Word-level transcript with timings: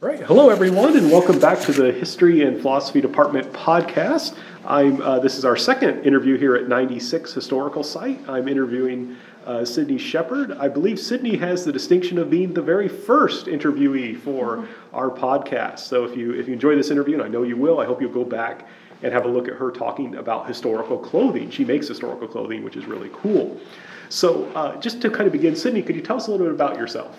All 0.00 0.08
right, 0.08 0.20
hello 0.20 0.48
everyone, 0.48 0.96
and 0.96 1.10
welcome 1.10 1.40
back 1.40 1.58
to 1.62 1.72
the 1.72 1.90
History 1.90 2.44
and 2.44 2.62
Philosophy 2.62 3.00
Department 3.00 3.52
podcast. 3.52 4.36
I'm, 4.64 5.02
uh, 5.02 5.18
this 5.18 5.36
is 5.36 5.44
our 5.44 5.56
second 5.56 6.04
interview 6.04 6.38
here 6.38 6.54
at 6.54 6.68
96 6.68 7.32
Historical 7.32 7.82
Site. 7.82 8.20
I'm 8.28 8.46
interviewing 8.46 9.16
uh, 9.44 9.64
Sydney 9.64 9.98
Shepard. 9.98 10.52
I 10.52 10.68
believe 10.68 11.00
Sydney 11.00 11.36
has 11.38 11.64
the 11.64 11.72
distinction 11.72 12.16
of 12.16 12.30
being 12.30 12.54
the 12.54 12.62
very 12.62 12.86
first 12.86 13.46
interviewee 13.46 14.16
for 14.16 14.68
our 14.94 15.10
podcast. 15.10 15.80
So 15.80 16.04
if 16.04 16.16
you 16.16 16.30
if 16.32 16.46
you 16.46 16.52
enjoy 16.52 16.76
this 16.76 16.92
interview, 16.92 17.14
and 17.14 17.24
I 17.24 17.26
know 17.26 17.42
you 17.42 17.56
will, 17.56 17.80
I 17.80 17.84
hope 17.84 18.00
you'll 18.00 18.12
go 18.12 18.24
back 18.24 18.68
and 19.02 19.12
have 19.12 19.24
a 19.24 19.28
look 19.28 19.48
at 19.48 19.54
her 19.54 19.72
talking 19.72 20.14
about 20.14 20.46
historical 20.46 20.96
clothing. 20.96 21.50
She 21.50 21.64
makes 21.64 21.88
historical 21.88 22.28
clothing, 22.28 22.62
which 22.62 22.76
is 22.76 22.86
really 22.86 23.10
cool. 23.12 23.60
So 24.10 24.44
uh, 24.54 24.76
just 24.76 25.02
to 25.02 25.10
kind 25.10 25.26
of 25.26 25.32
begin, 25.32 25.56
Sydney, 25.56 25.82
could 25.82 25.96
you 25.96 26.02
tell 26.02 26.18
us 26.18 26.28
a 26.28 26.30
little 26.30 26.46
bit 26.46 26.54
about 26.54 26.76
yourself? 26.76 27.18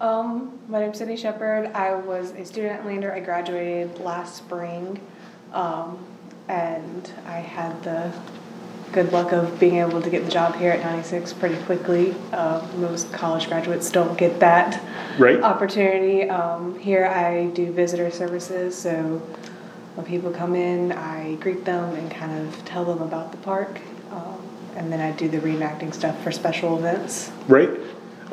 Um, 0.00 0.58
my 0.68 0.80
name's 0.80 0.98
Sydney 0.98 1.16
Shepard. 1.16 1.66
I 1.74 1.94
was 1.94 2.32
a 2.32 2.44
student 2.44 2.80
at 2.80 2.86
Lander. 2.86 3.12
I 3.12 3.20
graduated 3.20 3.98
last 4.00 4.36
spring, 4.36 5.00
um, 5.52 6.04
and 6.48 7.10
I 7.26 7.38
had 7.38 7.80
the 7.84 8.12
good 8.92 9.12
luck 9.12 9.32
of 9.32 9.58
being 9.58 9.76
able 9.76 10.00
to 10.02 10.10
get 10.10 10.24
the 10.24 10.30
job 10.30 10.56
here 10.56 10.70
at 10.70 10.80
96 10.80 11.32
pretty 11.34 11.56
quickly. 11.64 12.14
Uh, 12.32 12.64
most 12.76 13.12
college 13.12 13.48
graduates 13.48 13.90
don't 13.90 14.16
get 14.16 14.40
that 14.40 14.80
Right. 15.18 15.40
opportunity. 15.42 16.28
Um, 16.28 16.78
here 16.78 17.06
I 17.06 17.46
do 17.54 17.72
visitor 17.72 18.10
services, 18.10 18.76
so 18.76 19.20
when 19.94 20.06
people 20.06 20.30
come 20.30 20.54
in, 20.54 20.92
I 20.92 21.36
greet 21.40 21.64
them 21.64 21.94
and 21.94 22.10
kind 22.10 22.36
of 22.46 22.64
tell 22.64 22.84
them 22.84 23.00
about 23.00 23.30
the 23.30 23.38
park. 23.38 23.80
Um, 24.12 24.38
and 24.76 24.92
then 24.92 25.00
I 25.00 25.12
do 25.12 25.28
the 25.28 25.38
reenacting 25.38 25.94
stuff 25.94 26.20
for 26.22 26.30
special 26.32 26.76
events. 26.78 27.30
Right. 27.48 27.70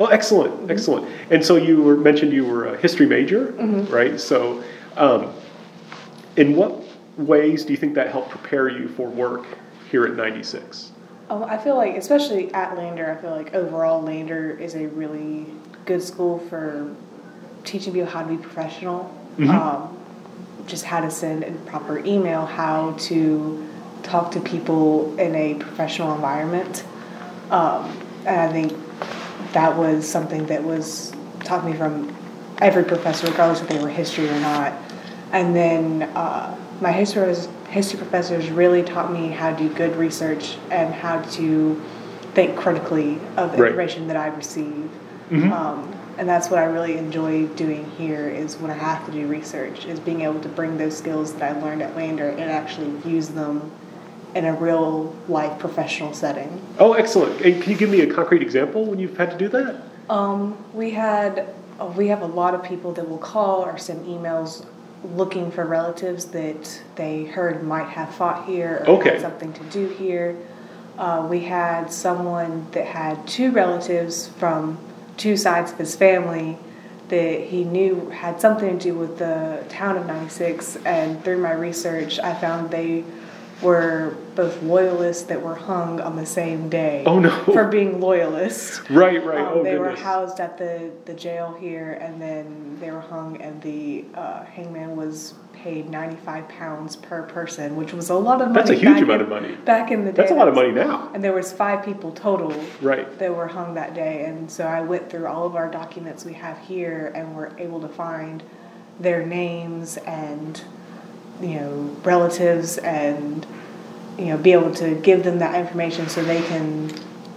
Oh, 0.00 0.06
excellent, 0.06 0.70
excellent. 0.70 1.08
And 1.30 1.44
so 1.44 1.56
you 1.56 1.82
were 1.82 1.96
mentioned 1.96 2.32
you 2.32 2.44
were 2.44 2.66
a 2.66 2.76
history 2.78 3.06
major, 3.06 3.52
right? 3.90 4.18
So, 4.20 4.62
um, 4.96 5.32
in 6.36 6.56
what 6.56 6.82
ways 7.18 7.64
do 7.64 7.72
you 7.72 7.76
think 7.76 7.94
that 7.94 8.10
helped 8.10 8.30
prepare 8.30 8.68
you 8.68 8.88
for 8.88 9.08
work 9.08 9.46
here 9.90 10.04
at 10.06 10.14
96? 10.14 10.92
Oh, 11.30 11.44
I 11.44 11.58
feel 11.58 11.76
like, 11.76 11.96
especially 11.96 12.52
at 12.52 12.76
Lander, 12.76 13.16
I 13.16 13.20
feel 13.20 13.30
like 13.30 13.54
overall 13.54 14.02
Lander 14.02 14.50
is 14.50 14.74
a 14.74 14.86
really 14.88 15.46
good 15.84 16.02
school 16.02 16.38
for 16.38 16.94
teaching 17.64 17.92
people 17.92 18.08
how 18.08 18.22
to 18.22 18.28
be 18.28 18.36
professional. 18.36 19.10
Mhm. 19.38 19.50
Um, 19.50 19.96
just 20.66 20.84
how 20.84 21.00
to 21.00 21.10
send 21.10 21.44
a 21.44 21.50
proper 21.66 21.98
email, 21.98 22.46
how 22.46 22.94
to 22.98 23.66
talk 24.02 24.30
to 24.32 24.40
people 24.40 25.14
in 25.18 25.34
a 25.34 25.54
professional 25.54 26.14
environment. 26.14 26.84
Um, 27.50 27.90
and 28.26 28.40
I 28.40 28.48
think 28.52 28.72
that 29.52 29.76
was 29.76 30.08
something 30.08 30.46
that 30.46 30.62
was 30.62 31.12
taught 31.44 31.64
me 31.64 31.72
from 31.74 32.14
every 32.58 32.84
professor, 32.84 33.26
regardless 33.26 33.60
if 33.60 33.68
they 33.68 33.78
were 33.82 33.88
history 33.88 34.28
or 34.28 34.40
not. 34.40 34.72
And 35.32 35.54
then 35.54 36.02
uh, 36.14 36.56
my 36.80 36.92
history 36.92 37.26
was, 37.26 37.48
history 37.68 37.98
professors 37.98 38.50
really 38.50 38.82
taught 38.82 39.12
me 39.12 39.28
how 39.28 39.50
to 39.54 39.56
do 39.56 39.74
good 39.74 39.96
research 39.96 40.56
and 40.70 40.92
how 40.94 41.22
to 41.22 41.80
think 42.34 42.56
critically 42.56 43.18
of 43.36 43.52
the 43.52 43.58
Right. 43.58 43.68
information 43.70 44.06
that 44.08 44.16
I 44.16 44.28
receive. 44.28 44.90
Mhm. 45.30 45.50
Um, 45.52 45.88
and 46.18 46.28
that's 46.28 46.50
what 46.50 46.58
I 46.60 46.64
really 46.64 46.98
enjoy 46.98 47.46
doing 47.56 47.86
here 47.96 48.28
is 48.28 48.56
when 48.60 48.70
I 48.70 48.74
have 48.74 49.04
to 49.06 49.12
do 49.12 49.26
research 49.26 49.86
is 49.86 49.98
being 49.98 50.20
able 50.22 50.40
to 50.40 50.48
bring 50.48 50.76
those 50.76 50.96
skills 50.96 51.32
that 51.34 51.56
I 51.56 51.60
learned 51.60 51.82
at 51.82 51.96
Lander 51.96 52.28
and 52.28 52.50
actually 52.50 52.92
use 53.04 53.28
them 53.28 53.70
in 54.34 54.44
a 54.44 54.52
real 54.54 55.14
life 55.28 55.58
professional 55.58 56.12
setting. 56.14 56.60
Oh, 56.78 56.94
excellent. 56.94 57.40
And 57.42 57.62
can 57.62 57.72
you 57.72 57.78
give 57.78 57.90
me 57.90 58.00
a 58.00 58.12
concrete 58.12 58.42
example 58.42 58.84
when 58.84 58.98
you've 58.98 59.16
had 59.16 59.30
to 59.30 59.38
do 59.38 59.48
that? 59.48 59.82
Um, 60.08 60.56
we 60.72 60.90
had 60.90 61.48
uh, 61.80 61.86
we 61.96 62.08
have 62.08 62.22
a 62.22 62.26
lot 62.26 62.54
of 62.54 62.62
people 62.62 62.92
that 62.94 63.08
will 63.08 63.18
call 63.18 63.62
or 63.64 63.78
send 63.78 64.06
emails 64.06 64.64
looking 65.16 65.50
for 65.50 65.64
relatives 65.66 66.26
that 66.26 66.82
they 66.96 67.24
heard 67.24 67.62
might 67.62 67.88
have 67.88 68.14
fought 68.14 68.46
here 68.46 68.84
or 68.86 68.90
Okay. 68.98 69.10
had 69.12 69.20
something 69.20 69.52
to 69.54 69.62
do 69.64 69.88
here. 69.88 70.36
Uh, 70.98 71.26
we 71.28 71.40
had 71.40 71.90
someone 71.92 72.66
that 72.72 72.86
had 72.86 73.26
two 73.26 73.50
relatives 73.50 74.28
from 74.28 74.78
two 75.16 75.36
sides 75.36 75.72
of 75.72 75.78
his 75.78 75.96
family 75.96 76.56
that 77.08 77.40
he 77.40 77.64
knew 77.64 78.08
had 78.10 78.40
something 78.40 78.78
to 78.78 78.84
do 78.90 78.94
with 78.94 79.18
the 79.18 79.62
town 79.68 79.96
of 79.96 80.06
96 80.06 80.76
and 80.86 81.22
through 81.24 81.36
my 81.38 81.52
research 81.52 82.18
i 82.20 82.32
found 82.32 82.70
they 82.70 83.04
were 83.62 84.14
both 84.34 84.62
loyalists 84.62 85.24
that 85.24 85.40
were 85.40 85.54
hung 85.54 86.00
on 86.00 86.16
the 86.16 86.26
same 86.26 86.68
day 86.68 87.04
Oh, 87.06 87.18
no. 87.18 87.30
for 87.44 87.68
being 87.68 88.00
loyalists 88.00 88.80
Right, 88.90 89.24
right. 89.24 89.38
um, 89.38 89.48
oh, 89.58 89.62
they 89.62 89.72
goodness. 89.72 89.98
were 89.98 90.04
housed 90.04 90.40
at 90.40 90.58
the, 90.58 90.90
the 91.04 91.14
jail 91.14 91.56
here, 91.60 91.92
and 92.00 92.20
then 92.20 92.78
they 92.80 92.90
were 92.90 93.00
hung, 93.00 93.40
and 93.40 93.60
the 93.62 94.04
uh, 94.14 94.44
hangman 94.44 94.96
was 94.96 95.34
paid 95.52 95.88
95 95.90 96.48
pounds 96.48 96.96
per 96.96 97.22
person, 97.22 97.76
which 97.76 97.92
was 97.92 98.10
a 98.10 98.14
lot 98.14 98.40
of 98.40 98.48
money. 98.48 98.54
That's 98.58 98.70
a 98.70 98.74
huge 98.74 99.00
amount 99.02 99.20
in- 99.20 99.20
of 99.22 99.28
money. 99.28 99.54
Back 99.64 99.90
in 99.92 100.04
the 100.04 100.10
day. 100.10 100.16
That's 100.16 100.32
a 100.32 100.34
lot 100.34 100.48
of 100.48 100.54
money 100.54 100.72
now. 100.72 101.10
And 101.14 101.22
there 101.22 101.32
was 101.34 101.52
five 101.52 101.84
people 101.84 102.10
total 102.12 102.52
Right. 102.80 103.16
that 103.18 103.34
were 103.36 103.46
hung 103.46 103.74
that 103.74 103.94
day, 103.94 104.24
and 104.24 104.50
so 104.50 104.64
I 104.66 104.80
went 104.80 105.08
through 105.10 105.26
all 105.26 105.46
of 105.46 105.54
our 105.54 105.70
documents 105.70 106.24
we 106.24 106.32
have 106.34 106.58
here, 106.58 107.12
and 107.14 107.36
were 107.36 107.52
able 107.58 107.80
to 107.80 107.88
find 107.88 108.42
their 108.98 109.24
names 109.24 109.96
and 109.98 110.62
you 111.42 111.60
know 111.60 111.96
relatives 112.04 112.78
and 112.78 113.46
you 114.16 114.26
know 114.26 114.38
be 114.38 114.52
able 114.52 114.72
to 114.74 114.94
give 114.94 115.24
them 115.24 115.38
that 115.40 115.54
information 115.54 116.08
so 116.08 116.24
they 116.24 116.42
can 116.42 116.88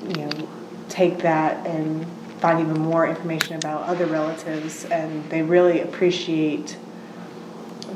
you 0.07 0.25
know 0.25 0.47
take 0.89 1.19
that 1.19 1.65
and 1.65 2.05
find 2.39 2.59
even 2.59 2.79
more 2.79 3.07
information 3.07 3.55
about 3.55 3.83
other 3.83 4.05
relatives. 4.05 4.85
And 4.85 5.27
they 5.29 5.41
really 5.41 5.81
appreciate 5.81 6.77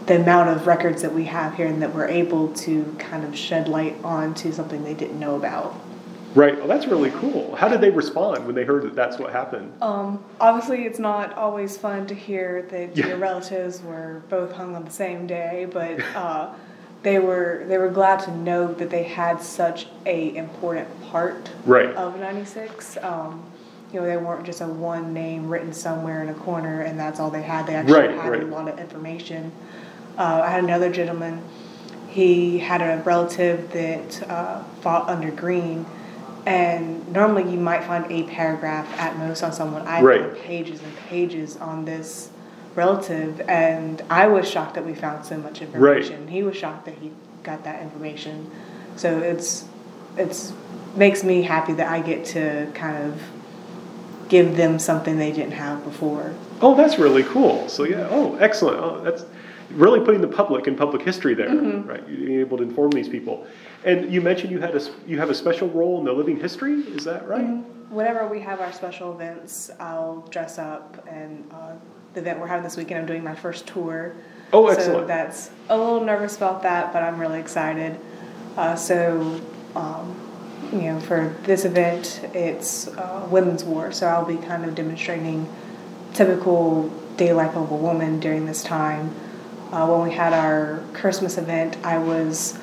the 0.07 0.19
amount 0.19 0.49
of 0.49 0.65
records 0.65 1.01
that 1.03 1.13
we 1.13 1.25
have 1.25 1.55
here 1.55 1.67
and 1.67 1.81
that 1.81 1.93
we're 1.93 2.07
able 2.07 2.51
to 2.53 2.95
kind 2.97 3.23
of 3.23 3.37
shed 3.37 3.67
light 3.67 3.95
onto 4.03 4.51
something 4.51 4.83
they 4.83 4.95
didn't 4.95 5.19
know 5.19 5.35
about 5.35 5.79
Right. 6.35 6.57
Well, 6.57 6.67
that's 6.67 6.85
really 6.85 7.09
cool. 7.12 7.56
How 7.56 7.67
did 7.67 7.81
they 7.81 7.90
respond 7.90 8.45
when 8.45 8.53
they 8.56 8.63
heard 8.63 8.84
that 8.84 8.95
that's 8.95 9.17
what 9.17 9.31
happened? 9.31 9.73
Um, 9.81 10.23
obviously, 10.40 10.85
it's 10.85 11.00
not 11.00 11.34
always 11.34 11.75
fun 11.78 12.06
to 12.07 12.13
hear 12.16 12.62
that 12.69 12.95
Yeah. 12.95 13.07
your 13.07 13.17
relatives 13.17 13.81
were 13.81 14.22
both 14.29 14.51
hung 14.51 14.75
on 14.75 14.85
the 14.85 14.91
same 14.91 15.25
day, 15.25 15.68
but 15.72 16.00
uh, 16.16 16.50
they 17.01 17.18
were 17.18 17.63
they 17.68 17.78
were 17.78 17.89
glad 17.89 18.19
to 18.22 18.31
know 18.35 18.72
that 18.73 18.89
they 18.91 19.03
had 19.03 19.41
such 19.41 19.88
a 20.06 20.35
important 20.35 20.88
part 21.12 21.50
Right. 21.66 21.94
of 21.95 22.19
'96. 22.19 22.97
Um, 23.01 23.41
you 23.91 24.00
know, 24.00 24.06
they 24.06 24.18
weren't 24.18 24.45
just 24.45 24.62
a 24.62 24.68
one 24.68 25.13
name 25.13 25.50
written 25.50 25.73
somewhere 25.73 26.22
in 26.22 26.29
a 26.29 26.34
corner, 26.35 26.81
and 26.81 27.00
that's 27.00 27.19
all 27.19 27.31
they 27.31 27.41
had. 27.41 27.66
They 27.66 27.73
actually 27.73 28.00
Right, 28.09 28.12
had 28.12 28.31
right. 28.31 28.44
a 28.44 28.45
lot 28.45 28.68
of 28.68 28.78
information. 28.78 29.51
Uh, 30.16 30.41
I 30.44 30.50
had 30.51 30.63
another 30.63 30.91
gentleman. 30.91 31.41
He 32.07 32.59
had 32.59 32.81
a 32.81 33.01
relative 33.03 33.72
that 33.72 34.29
uh, 34.29 34.62
fought 34.81 35.09
under 35.09 35.31
Greene, 35.31 35.85
and 36.49 37.07
normally 37.13 37.43
you 37.51 37.59
might 37.59 37.83
find 37.83 38.05
a 38.11 38.23
paragraph 38.23 38.87
at 38.99 39.17
most 39.17 39.43
on 39.43 39.53
someone. 39.53 39.83
I 39.87 40.01
Right. 40.01 40.21
found 40.21 40.37
pages 40.37 40.81
and 40.81 40.95
pages 41.07 41.57
on 41.57 41.85
this 41.85 42.29
relative, 42.75 43.41
and 43.47 44.01
I 44.09 44.27
was 44.27 44.49
shocked 44.49 44.73
that 44.75 44.85
we 44.85 44.93
found 44.93 45.25
so 45.25 45.38
much 45.38 45.61
information. 45.61 46.27
He 46.27 46.41
was 46.43 46.55
shocked 46.55 46.85
that 46.85 46.95
he 47.01 47.11
got 47.43 47.63
that 47.65 47.81
information. 47.81 48.49
So 48.95 49.19
it's 49.19 49.65
it's 50.17 50.51
makes 50.95 51.23
me 51.23 51.43
happy 51.43 51.73
that 51.73 51.88
I 51.89 52.01
get 52.01 52.25
to 52.25 52.67
kind 52.73 52.97
of 53.05 53.21
give 54.27 54.57
them 54.57 54.79
something 54.79 55.17
they 55.17 55.31
didn't 55.31 55.53
have 55.53 55.83
before. 55.83 56.33
Oh, 56.61 56.75
that's 56.75 56.97
really 56.99 57.23
cool. 57.23 57.67
So 57.69 57.83
yeah. 57.83 58.07
Oh, 58.09 58.35
excellent. 58.39 58.79
Oh, 58.79 59.01
that's 59.03 59.23
really 59.71 59.99
putting 59.99 60.21
the 60.21 60.27
public 60.27 60.67
in 60.67 60.75
public 60.75 61.03
history 61.03 61.35
there, 61.35 61.49
Mm-hmm. 61.49 61.88
right? 61.88 62.03
You 62.09 62.17
being 62.25 62.39
able 62.39 62.57
to 62.57 62.63
inform 62.63 62.89
these 62.91 63.07
people. 63.07 63.45
And 63.85 64.12
you 64.12 64.22
mentioned 64.22 64.51
you 64.51 64.59
had 64.59 64.75
a 64.75 64.81
you 65.07 65.17
have 65.19 65.29
a 65.29 65.35
special 65.35 65.69
role 65.69 66.00
in 66.00 66.06
the 66.06 66.12
living 66.13 66.40
history. 66.40 66.73
Is 66.81 67.06
that 67.06 67.28
right? 67.28 67.45
Whenever 67.90 68.28
we 68.28 68.40
have 68.41 68.59
our 68.62 68.72
special 68.72 69.13
events, 69.13 69.72
I'll 69.79 70.22
dress 70.29 70.59
up. 70.59 71.07
And 71.07 71.50
uh, 71.51 71.73
the 72.13 72.19
event 72.19 72.39
we're 72.39 72.47
having 72.47 72.63
this 72.63 72.78
weekend, 72.78 73.00
I'm 73.01 73.06
doing 73.07 73.23
my 73.23 73.35
first 73.35 73.66
tour. 73.68 74.15
Oh, 74.53 74.68
So 74.68 74.74
excellent. 74.74 75.07
that's 75.07 75.50
a 75.69 75.77
little 75.77 76.01
nervous 76.03 76.36
about 76.38 76.62
that, 76.63 76.92
but 76.94 77.01
I'm 77.03 77.19
really 77.19 77.39
excited. 77.39 78.00
Uh, 78.57 78.75
so, 78.75 79.39
um, 79.75 80.15
you 80.74 80.81
know, 80.81 81.00
for 81.00 81.36
this 81.44 81.65
event, 81.65 82.21
it's 82.33 82.88
uh, 82.89 83.27
women's 83.31 83.63
war. 83.63 83.92
So 83.92 84.07
I'll 84.07 84.25
be 84.25 84.38
kind 84.38 84.65
of 84.65 84.75
demonstrating 84.75 85.48
typical 86.13 86.89
day 87.18 87.33
life 87.33 87.56
of 87.56 87.71
a 87.71 87.75
woman 87.75 88.19
during 88.19 88.45
this 88.45 88.63
time. 88.63 89.15
Uh, 89.71 89.88
when 89.88 90.07
we 90.09 90.13
had 90.13 90.33
our 90.33 90.83
Christmas 90.94 91.38
event, 91.38 91.77
I 91.83 91.98
was 92.00 92.57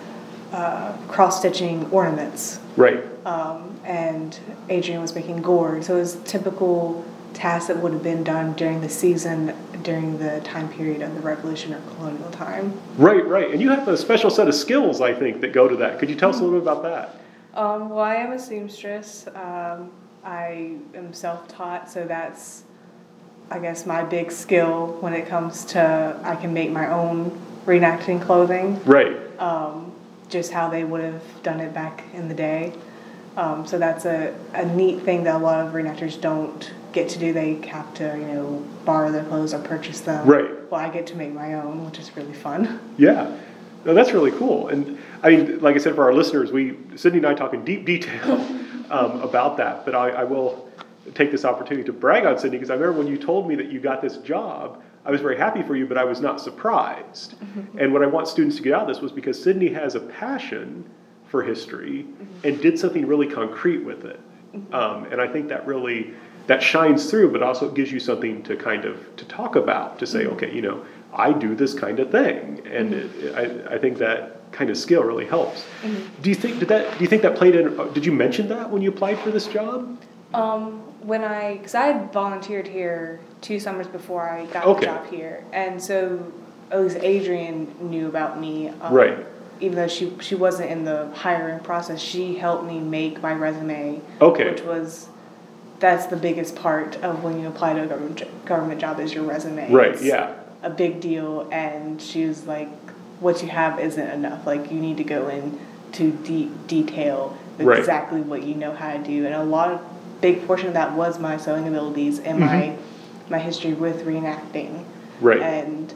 uh, 0.53 0.93
cross 1.09 1.39
stitching 1.41 1.89
ornaments 1.91 2.61
Right. 2.77 3.05
um, 3.27 3.79
and 3.85 4.39
Adrian 4.69 5.01
was 5.01 5.15
making 5.15 5.43
gourd. 5.43 5.85
So 5.85 5.97
it 5.97 6.01
was 6.01 6.17
typical 6.25 7.05
tasks 7.35 7.69
that 7.69 7.77
would 7.79 7.93
have 7.93 8.03
been 8.03 8.25
done 8.25 8.55
during 8.55 8.81
the 8.81 8.89
season 8.89 9.55
during 9.83 10.19
the 10.19 10.41
time 10.41 10.69
period 10.69 11.03
of 11.03 11.15
the 11.15 11.21
Revolution 11.21 11.73
or 11.75 11.81
colonial 11.97 12.31
time. 12.31 12.73
Right. 12.97 13.25
Right. 13.27 13.51
And 13.53 13.61
you 13.61 13.71
have 13.71 13.87
a 13.89 13.97
special 13.97 14.31
set 14.31 14.49
of 14.49 14.55
skills, 14.55 15.01
I 15.01 15.13
think, 15.15 15.41
that 15.43 15.53
go 15.53 15.69
to 15.69 15.77
that. 15.77 15.99
Could 15.99 16.09
you 16.11 16.17
tell 16.17 16.31
us 16.31 16.41
a 16.41 16.43
little 16.45 16.59
bit 16.59 16.69
about 16.69 16.83
that? 16.83 17.21
Um, 17.55 17.91
well, 17.91 18.01
I 18.01 18.17
am 18.17 18.33
a 18.33 18.39
seamstress. 18.39 19.27
Um, 19.35 19.91
I 20.25 20.77
am 20.95 21.13
self-taught, 21.13 21.89
so 21.91 22.05
that's 22.05 22.65
I 23.49 23.61
guess, 23.61 23.87
my 23.87 24.03
big 24.03 24.33
skill 24.33 24.97
when 25.01 25.13
it 25.13 25.29
comes 25.29 25.65
to 25.67 26.19
I 26.25 26.35
can 26.35 26.53
make 26.53 26.71
my 26.73 26.91
own 26.91 27.31
reenacting 27.65 28.21
clothing. 28.21 28.83
Right. 28.85 29.17
Um, 29.39 29.93
just 30.29 30.53
how 30.53 30.69
they 30.69 30.85
would 30.85 31.03
have 31.03 31.23
done 31.43 31.61
it 31.61 31.73
back 31.73 32.05
in 32.13 32.29
the 32.29 32.35
day. 32.35 32.73
Um, 33.37 33.67
so 33.67 33.79
that's 33.79 34.07
a, 34.07 34.35
a 34.55 34.65
neat 34.65 35.03
thing 35.03 35.25
that 35.25 35.35
a 35.35 35.39
lot 35.39 35.65
of 35.65 35.73
reenactors 35.75 36.19
don't 36.19 36.73
get 36.93 37.09
to 37.11 37.19
do. 37.19 37.33
They 37.33 37.55
have 37.67 37.93
to, 37.95 38.17
you 38.19 38.27
know, 38.27 38.67
borrow 38.85 39.13
their 39.13 39.25
clothes 39.25 39.53
or 39.53 39.59
purchase 39.59 40.01
them. 40.01 40.27
Right. 40.27 40.71
Well, 40.71 40.81
I 40.81 40.89
get 40.89 41.07
to 41.09 41.17
make 41.17 41.33
my 41.33 41.55
own, 41.55 41.85
which 41.85 41.99
is 41.99 42.17
really 42.17 42.33
fun. 42.33 42.81
Yeah. 42.99 43.37
No, 43.85 43.95
that's 43.95 44.11
really 44.11 44.33
cool. 44.33 44.67
And 44.67 44.99
I 45.23 45.31
mean, 45.31 45.61
like 45.61 45.77
I 45.77 45.79
said, 45.79 45.95
for 45.95 46.03
our 46.03 46.13
listeners, 46.13 46.51
we 46.51 46.77
Sydney 46.97 47.19
and 47.19 47.27
I 47.27 47.35
talk 47.35 47.55
in 47.55 47.65
deep 47.65 47.87
detail 47.87 48.33
um, 48.91 49.21
about 49.21 49.59
that. 49.59 49.85
But 49.85 49.95
I, 49.95 50.09
I 50.09 50.25
will 50.25 50.69
take 51.15 51.31
this 51.31 51.45
opportunity 51.45 51.85
to 51.85 51.93
brag 51.93 52.27
on 52.27 52.37
Sydney 52.37 52.59
because 52.59 52.71
I 52.71 52.75
remember 52.75 52.99
when 52.99 53.07
you 53.07 53.17
told 53.17 53.47
me 53.47 53.55
that 53.55 53.71
you 53.71 53.79
got 53.79 54.03
this 54.03 54.17
job, 54.17 54.83
I 55.07 55.11
was 55.11 55.21
very 55.21 55.37
happy 55.37 55.63
for 55.63 55.77
you, 55.77 55.87
but 55.87 55.97
I 55.97 56.05
was 56.05 56.21
not 56.21 56.41
surprised. 56.41 57.39
Mm-hmm. 57.39 57.79
And 57.79 57.93
what 57.93 58.03
I 58.03 58.07
want 58.07 58.27
students 58.27 58.57
to 58.57 58.63
get 58.63 58.75
out 58.75 58.83
of 58.83 58.89
this 58.89 59.01
was 59.01 59.13
because 59.13 59.41
Sydney 59.41 59.69
has 59.69 59.95
a 59.95 60.01
passion 60.01 60.85
for 61.29 61.43
history 61.43 62.05
mm-hmm. 62.05 62.47
and 62.47 62.61
did 62.61 62.79
something 62.79 63.07
really 63.07 63.29
concrete 63.29 63.85
with 63.85 64.05
it. 64.05 64.21
Mm-hmm. 64.55 64.75
Um, 64.75 65.05
and 65.13 65.21
I 65.21 65.29
think 65.29 65.49
that 65.49 65.67
really 65.67 66.13
that 66.49 66.63
shines 66.63 67.11
through, 67.11 67.33
but 67.33 67.43
also 67.43 67.71
gives 67.71 67.91
you 67.93 68.01
something 68.01 68.43
to 68.45 68.57
kind 68.57 68.85
of 68.85 69.15
to 69.17 69.25
talk 69.25 69.57
about 69.57 69.99
to 70.01 70.07
say, 70.07 70.27
okay, 70.27 70.53
you 70.53 70.63
know, 70.63 70.85
I 71.13 71.33
do 71.33 71.55
this 71.55 71.75
kind 71.75 71.99
of 72.01 72.11
thing, 72.11 72.63
and 72.67 72.95
it, 72.95 73.35
I, 73.35 73.75
I 73.75 73.79
think 73.79 73.99
that 73.99 74.53
kind 74.53 74.71
of 74.71 74.77
skill 74.77 75.03
really 75.03 75.27
helps. 75.27 75.65
Do 76.23 76.29
you 76.29 76.35
think 76.35 76.59
did 76.59 76.69
that? 76.69 76.99
Do 76.99 77.05
you 77.05 77.09
think 77.09 77.23
that 77.23 77.37
played 77.37 77.57
in? 77.57 77.77
Did 77.93 78.07
you 78.07 78.13
mention 78.13 78.49
that 78.49 78.71
when 78.71 78.83
you 78.83 78.91
applied 78.91 79.19
for 79.21 79.31
this 79.31 79.47
job? 79.47 79.99
Um, 80.35 80.81
when 81.07 81.23
I, 81.25 81.57
because 81.57 81.75
I 81.75 81.87
had 81.87 82.13
volunteered 82.13 82.67
here 82.67 83.21
two 83.41 83.61
summers 83.61 83.87
before 83.87 84.29
I 84.29 84.47
got 84.47 84.67
Okay. 84.67 84.81
the 84.81 84.87
job 84.87 85.07
here, 85.11 85.45
and 85.53 85.81
so 85.83 86.33
at 86.71 86.81
least 86.83 86.97
Adrian 87.01 87.73
knew 87.81 88.09
about 88.09 88.41
me. 88.41 88.69
Um, 88.81 88.93
Right. 88.93 89.19
Even 89.61 89.77
though 89.77 89.89
she 89.89 90.13
she 90.21 90.35
wasn't 90.35 90.71
in 90.71 90.85
the 90.85 91.09
hiring 91.15 91.61
process, 91.61 92.01
she 92.01 92.35
helped 92.35 92.65
me 92.65 92.79
make 92.81 93.23
my 93.23 93.33
resume. 93.33 94.01
Okay. 94.21 94.51
Which 94.51 94.63
was, 94.63 95.09
that's 95.79 96.07
the 96.07 96.17
biggest 96.17 96.57
part 96.57 96.97
of 97.03 97.23
when 97.25 97.41
you 97.41 97.47
apply 97.49 97.73
to 97.75 97.83
a 97.85 97.87
government 97.87 98.23
government 98.45 98.81
job 98.81 99.01
is 99.01 99.15
your 99.15 99.25
resume. 99.25 99.71
Right. 99.73 99.93
It's 99.93 100.03
Yeah. 100.03 100.35
A 100.63 100.69
big 100.71 101.01
deal, 101.01 101.49
and 101.53 102.03
she 102.03 102.27
was 102.27 102.47
like, 102.47 102.69
"What 103.21 103.43
you 103.43 103.49
have 103.49 103.79
isn't 103.79 104.11
enough. 104.11 104.47
Like 104.47 104.71
you 104.71 104.79
need 104.81 104.97
to 104.99 105.05
go 105.05 105.29
into 105.29 106.11
deep 106.11 106.67
detail 106.67 107.37
Right. 107.59 107.79
exactly 107.79 108.21
what 108.21 108.43
you 108.43 108.55
know 108.57 108.73
how 108.73 108.93
to 108.93 108.99
do." 108.99 109.25
And 109.25 109.35
a 109.35 109.45
lot 109.45 109.71
of 109.71 109.81
big 110.21 110.47
portion 110.47 110.69
of 110.69 110.75
that 110.75 110.93
was 110.95 111.19
my 111.19 111.37
sewing 111.37 111.67
abilities 111.69 112.21
and 112.21 112.41
my 112.41 112.77
my 113.29 113.39
history 113.39 113.73
with 113.75 114.05
reenacting. 114.07 114.71
Mm-hmm. 114.85 115.25
Right. 115.25 115.41
And 115.41 115.93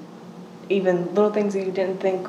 even 0.68 1.14
little 1.14 1.32
things 1.32 1.54
that 1.54 1.64
you 1.64 1.72
didn't 1.72 1.98
think 1.98 2.28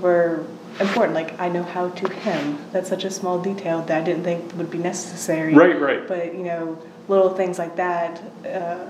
were 0.00 0.44
important, 0.80 1.14
like 1.14 1.38
I 1.40 1.48
know 1.48 1.62
how 1.62 1.88
to 1.90 2.12
hem. 2.12 2.58
That's 2.72 2.88
such 2.88 3.04
a 3.04 3.10
small 3.10 3.40
detail 3.40 3.82
that 3.82 4.02
I 4.02 4.04
didn't 4.04 4.24
think 4.24 4.54
would 4.56 4.70
be 4.70 4.78
necessary. 4.78 5.54
Right, 5.54 5.80
right. 5.80 6.06
But 6.06 6.34
you 6.34 6.44
know, 6.44 6.78
little 7.08 7.34
things 7.34 7.58
like 7.58 7.76
that 7.76 8.20
uh, 8.44 8.86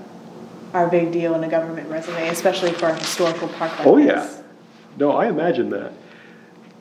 are 0.73 0.87
a 0.87 0.89
big 0.89 1.11
deal 1.11 1.33
in 1.35 1.43
a 1.43 1.49
government 1.49 1.89
resume, 1.89 2.27
especially 2.29 2.71
for 2.73 2.87
a 2.89 2.95
historical 2.95 3.47
park 3.49 3.77
like 3.79 3.87
Oh 3.87 3.97
this. 3.97 4.05
yeah. 4.07 4.43
No, 4.97 5.11
I 5.11 5.27
imagine 5.27 5.69
that. 5.69 5.93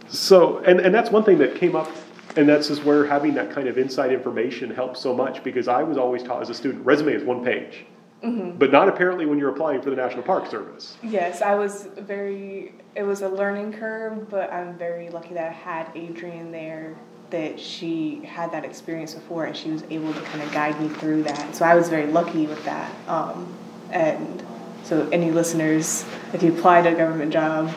So, 0.09 0.59
and, 0.59 0.81
and 0.81 0.95
that's 0.95 1.11
one 1.11 1.25
thing 1.25 1.39
that 1.39 1.57
came 1.57 1.75
up, 1.77 1.91
and 2.37 2.49
that's 2.49 2.69
just 2.69 2.85
where 2.85 3.07
having 3.07 3.35
that 3.35 3.51
kind 3.51 3.69
of 3.69 3.79
inside 3.79 4.13
information 4.13 4.71
helps 4.71 5.01
so 5.01 5.15
much 5.15 5.43
because 5.43 5.69
I 5.69 5.83
was 5.83 5.99
always 5.99 6.23
taught 6.23 6.43
as 6.43 6.51
a 6.51 6.55
student, 6.55 6.85
resume 6.85 7.13
is 7.13 7.25
one 7.25 7.45
page. 7.45 7.87
But 8.23 8.73
not 8.73 8.89
apparently 8.89 9.27
when 9.27 9.39
you're 9.39 9.51
applying 9.51 9.81
for 9.83 9.91
the 9.91 9.97
National 9.97 10.23
Park 10.23 10.51
Service. 10.51 10.97
Yes, 11.03 11.43
I 11.43 11.55
was 11.55 11.89
very. 11.99 12.75
It 12.95 13.05
was 13.05 13.23
a 13.23 13.29
learning 13.29 13.75
curve, 13.75 14.29
but 14.29 14.53
I'm 14.53 14.77
very 14.77 15.11
lucky 15.11 15.35
that 15.35 15.49
I 15.51 15.53
had 15.53 15.91
Adrian 15.95 16.51
there. 16.51 16.97
That 17.31 17.61
she 17.61 18.23
had 18.25 18.51
that 18.53 18.65
experience 18.65 19.15
before, 19.15 19.45
and 19.45 19.57
she 19.57 19.71
was 19.71 19.85
able 19.91 20.13
to 20.13 20.21
kind 20.23 20.43
of 20.43 20.51
guide 20.53 20.81
me 20.81 20.89
through 20.89 21.25
that. 21.25 21.55
So 21.55 21.65
I 21.65 21.75
was 21.75 21.89
very 21.89 22.07
lucky 22.07 22.47
with 22.47 22.65
that. 22.65 22.91
Um, 23.09 23.55
and 23.91 24.45
so, 24.83 25.09
any 25.11 25.31
listeners, 25.31 26.05
if 26.33 26.43
you 26.43 26.53
apply 26.53 26.83
to 26.83 26.91
a 26.91 26.95
government 26.95 27.33
job, 27.33 27.73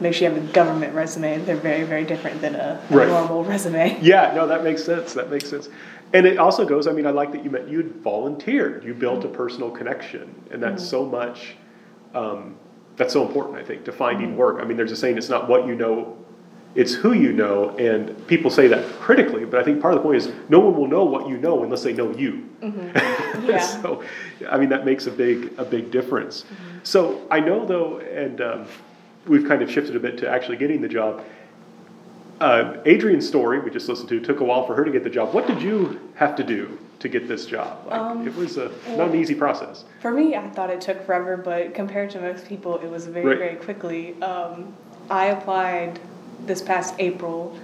make 0.00 0.14
sure 0.14 0.28
you 0.28 0.34
have 0.34 0.50
a 0.50 0.52
government 0.52 0.94
resume. 0.94 1.38
They're 1.44 1.56
very, 1.56 1.84
very 1.84 2.04
different 2.04 2.40
than 2.40 2.54
a, 2.54 2.80
a 2.90 2.94
Right. 2.94 3.08
normal 3.08 3.44
resume. 3.44 3.98
Yeah, 4.02 4.32
no, 4.34 4.46
that 4.46 4.64
makes 4.64 4.84
sense. 4.84 5.12
That 5.14 5.30
makes 5.30 5.48
sense. 5.48 5.68
And 6.12 6.26
it 6.26 6.38
also 6.38 6.64
goes, 6.64 6.86
I 6.86 6.92
mean, 6.92 7.06
I 7.06 7.10
like 7.10 7.32
that 7.32 7.44
you 7.44 7.50
met, 7.50 7.68
you'd 7.68 7.96
volunteered, 7.96 8.84
you 8.84 8.94
built 8.94 9.24
a 9.24 9.28
mm-hmm. 9.28 9.36
personal 9.36 9.70
connection, 9.70 10.34
and 10.50 10.62
that's 10.62 10.82
mm-hmm. 10.82 10.90
so 10.90 11.06
much, 11.06 11.54
um, 12.14 12.56
that's 12.96 13.12
so 13.12 13.26
important, 13.26 13.56
I 13.56 13.62
think, 13.62 13.84
to 13.84 13.92
finding 13.92 14.30
mm-hmm. 14.30 14.38
work. 14.38 14.60
I 14.60 14.64
mean, 14.64 14.76
there's 14.76 14.92
a 14.92 14.96
saying, 14.96 15.18
it's 15.18 15.28
not 15.28 15.48
what 15.48 15.66
you 15.66 15.74
know, 15.76 16.16
it's 16.74 16.94
who 16.94 17.12
you 17.12 17.32
know, 17.32 17.70
and 17.78 18.26
people 18.26 18.50
say 18.50 18.68
that 18.68 18.84
critically, 19.00 19.44
but 19.44 19.60
I 19.60 19.64
think 19.64 19.80
part 19.80 19.94
of 19.94 20.00
the 20.00 20.02
point 20.04 20.16
is 20.16 20.32
no 20.48 20.60
one 20.60 20.76
will 20.76 20.86
know 20.86 21.04
what 21.04 21.28
you 21.28 21.36
know 21.36 21.62
unless 21.64 21.82
they 21.82 21.92
know 21.92 22.12
you. 22.16 22.48
Yeah. 23.40 23.58
so, 23.60 24.04
I 24.50 24.58
mean, 24.58 24.68
that 24.68 24.84
makes 24.84 25.06
a 25.06 25.10
big, 25.10 25.52
a 25.56 25.64
big 25.64 25.90
difference. 25.90 26.44
So 26.82 27.26
I 27.30 27.40
know 27.40 27.64
though, 27.64 27.98
and 27.98 28.40
um, 28.40 28.66
we've 29.30 29.46
kind 29.46 29.62
of 29.62 29.70
shifted 29.70 29.94
a 29.94 30.00
bit 30.00 30.18
to 30.18 30.28
actually 30.28 30.56
getting 30.56 30.82
the 30.82 30.88
job. 30.88 31.24
Uh, 32.40 32.78
Adrian's 32.84 33.26
story 33.26 33.60
we 33.60 33.70
just 33.70 33.88
listened 33.88 34.08
to 34.08 34.18
took 34.18 34.40
a 34.40 34.44
while 34.44 34.66
for 34.66 34.74
her 34.74 34.84
to 34.84 34.90
get 34.90 35.04
the 35.04 35.10
job. 35.10 35.32
What 35.32 35.46
did 35.46 35.62
you 35.62 36.00
have 36.16 36.34
to 36.36 36.42
do 36.42 36.78
to 36.98 37.08
get 37.08 37.28
this 37.28 37.46
job? 37.46 37.86
Like, 37.86 38.00
Um, 38.00 38.26
it 38.26 38.34
was 38.34 38.56
a, 38.56 38.72
not 38.96 39.10
an 39.10 39.14
easy 39.14 39.34
process. 39.34 39.84
For 40.00 40.10
me, 40.10 40.34
I 40.34 40.48
thought 40.50 40.68
it 40.68 40.80
took 40.80 41.06
forever, 41.06 41.36
but 41.36 41.74
compared 41.74 42.10
to 42.10 42.20
most 42.20 42.46
people, 42.46 42.78
it 42.78 42.90
was 42.90 43.06
very, 43.06 43.26
Right. 43.26 43.38
very 43.38 43.56
quickly. 43.56 44.20
Um, 44.20 44.74
I 45.08 45.26
applied 45.26 46.00
this 46.44 46.60
past 46.60 46.94
April 46.98 47.56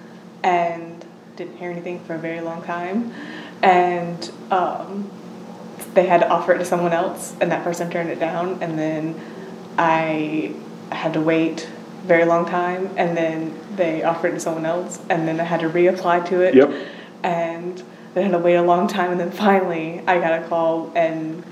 and 0.44 1.04
didn't 1.36 1.56
hear 1.56 1.70
anything 1.70 1.98
for 2.00 2.14
a 2.14 2.18
very 2.18 2.40
long 2.40 2.62
time. 2.62 3.12
And 3.62 4.30
um, 4.50 5.10
they 5.94 6.06
had 6.06 6.20
to 6.20 6.28
offer 6.28 6.52
it 6.52 6.58
to 6.58 6.64
someone 6.64 6.92
else, 6.92 7.34
and 7.40 7.50
that 7.50 7.64
person 7.64 7.90
turned 7.90 8.10
it 8.10 8.20
down. 8.20 8.62
And 8.62 8.78
then 8.78 9.18
I 9.78 10.54
had 10.94 11.12
to 11.14 11.20
wait 11.20 11.68
a 12.02 12.06
very 12.06 12.24
long 12.24 12.46
time, 12.46 12.90
and 12.96 13.16
then 13.16 13.58
they 13.76 14.02
offered 14.02 14.28
it 14.28 14.34
to 14.34 14.40
someone 14.40 14.64
else, 14.66 15.00
and 15.10 15.26
then 15.26 15.40
I 15.40 15.44
had 15.44 15.60
to 15.60 15.68
reapply 15.68 16.26
to 16.28 16.40
it 16.42 16.54
Yep. 16.54 16.70
and 17.22 17.82
then 18.14 18.24
I 18.24 18.26
had 18.28 18.32
to 18.32 18.38
wait 18.38 18.54
a 18.54 18.62
long 18.62 18.88
time 18.88 19.10
and 19.10 19.20
then 19.20 19.30
finally 19.30 20.00
I 20.06 20.18
got 20.20 20.42
a 20.42 20.46
call 20.48 20.90
and 20.94 21.42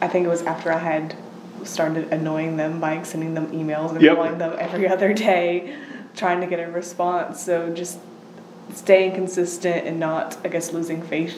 I 0.00 0.06
think 0.08 0.24
it 0.26 0.28
was 0.28 0.42
after 0.42 0.70
I 0.72 0.78
had 0.78 1.16
started 1.64 2.12
annoying 2.12 2.56
them 2.56 2.78
by 2.80 3.02
sending 3.02 3.34
them 3.34 3.48
emails 3.48 3.90
and 3.90 4.00
Yep. 4.02 4.14
calling 4.16 4.38
them 4.38 4.54
every 4.58 4.86
other 4.94 5.12
day 5.12 5.76
trying 6.14 6.40
to 6.40 6.46
get 6.46 6.60
a 6.60 6.70
response 6.70 7.40
so 7.42 7.70
just 7.74 7.98
staying 8.72 9.14
consistent 9.14 9.86
and 9.86 9.98
not 9.98 10.36
I 10.44 10.48
guess 10.48 10.72
losing 10.72 11.02
faith 11.02 11.36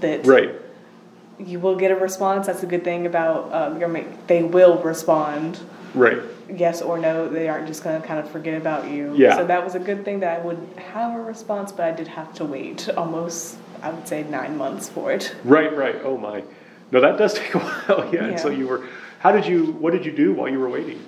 that 0.00 0.26
Right. 0.26 0.50
you 1.38 1.60
will 1.60 1.76
get 1.76 1.90
a 1.92 1.96
response 1.96 2.46
that's 2.48 2.62
a 2.64 2.66
good 2.66 2.82
thing 2.82 3.06
about 3.06 3.52
um, 3.52 3.78
government 3.78 4.26
they 4.26 4.42
will 4.42 4.78
respond 4.82 5.60
Right. 5.94 6.18
Yes 6.54 6.80
or 6.82 6.98
no 6.98 7.28
they 7.28 7.48
aren't 7.48 7.66
just 7.66 7.82
going 7.84 8.00
to 8.00 8.06
kind 8.06 8.18
of 8.20 8.30
forget 8.30 8.54
about 8.56 8.88
you 8.90 9.14
Yeah. 9.16 9.36
so 9.36 9.44
that 9.46 9.62
was 9.62 9.74
a 9.74 9.78
good 9.78 10.04
thing 10.04 10.20
that 10.20 10.40
i 10.40 10.44
would 10.44 10.58
have 10.76 11.18
a 11.18 11.22
response 11.22 11.72
but 11.72 11.84
i 11.84 11.90
did 11.92 12.08
have 12.08 12.32
to 12.34 12.44
wait 12.44 12.88
almost 12.96 13.58
i 13.82 13.90
would 13.90 14.08
say 14.08 14.22
nine 14.24 14.56
months 14.56 14.88
for 14.88 15.12
it 15.12 15.34
Right. 15.44 15.74
Right. 15.76 15.96
Oh 16.04 16.16
my. 16.16 16.42
No, 16.90 17.00
that 17.02 17.18
does 17.18 17.34
take 17.40 17.54
a 17.54 17.58
while. 17.58 18.08
Yeah. 18.14 18.24
And 18.24 18.40
so 18.40 18.48
you 18.48 18.66
were. 18.66 18.86
How 19.18 19.30
did 19.30 19.46
you? 19.46 19.72
What 19.72 19.92
did 19.92 20.06
you 20.06 20.12
do 20.12 20.32
while 20.32 20.48
you 20.48 20.58
were 20.58 20.70
waiting? 20.70 21.00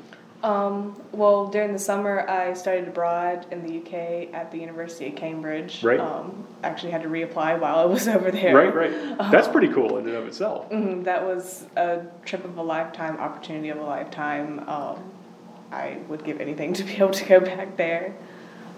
um, 0.42 0.98
well 1.12 1.48
during 1.48 1.70
the 1.74 1.78
summer 1.78 2.26
i 2.28 2.54
studied 2.54 2.88
abroad 2.88 3.44
in 3.50 3.58
the 3.66 3.72
uk 3.80 3.92
at 4.34 4.50
the 4.50 4.56
university 4.58 5.06
of 5.08 5.14
cambridge 5.14 5.82
Right. 5.84 6.00
um, 6.00 6.46
actually 6.62 6.92
had 6.92 7.02
to 7.02 7.08
reapply 7.10 7.60
while 7.60 7.78
i 7.78 7.84
was 7.84 8.08
over 8.16 8.30
there 8.30 8.54
Right. 8.56 8.74
Right. 8.74 8.92
That's 9.30 9.48
pretty 9.48 9.68
cool 9.68 9.98
in 9.98 10.06
and 10.08 10.16
of 10.16 10.26
itself. 10.26 10.70
Mhm, 10.70 11.04
that 11.04 11.26
was 11.26 11.66
a 11.76 12.06
trip 12.24 12.42
of 12.46 12.56
a 12.56 12.62
lifetime, 12.62 13.18
opportunity 13.18 13.68
of 13.68 13.78
a 13.78 13.84
lifetime. 13.84 14.66
Um, 14.66 14.96
I 15.72 15.98
would 16.08 16.24
give 16.24 16.40
anything 16.40 16.72
to 16.74 16.84
be 16.84 16.96
able 16.96 17.10
to 17.10 17.24
go 17.24 17.40
back 17.40 17.76
there, 17.76 18.14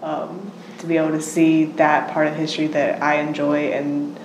um, 0.01 0.51
to 0.79 0.87
be 0.87 0.97
able 0.97 1.11
to 1.11 1.21
see 1.21 1.65
that 1.65 2.11
part 2.11 2.27
of 2.27 2.35
history 2.35 2.67
that 2.67 3.01
I 3.01 3.15
enjoy, 3.15 3.71
and 3.71 4.17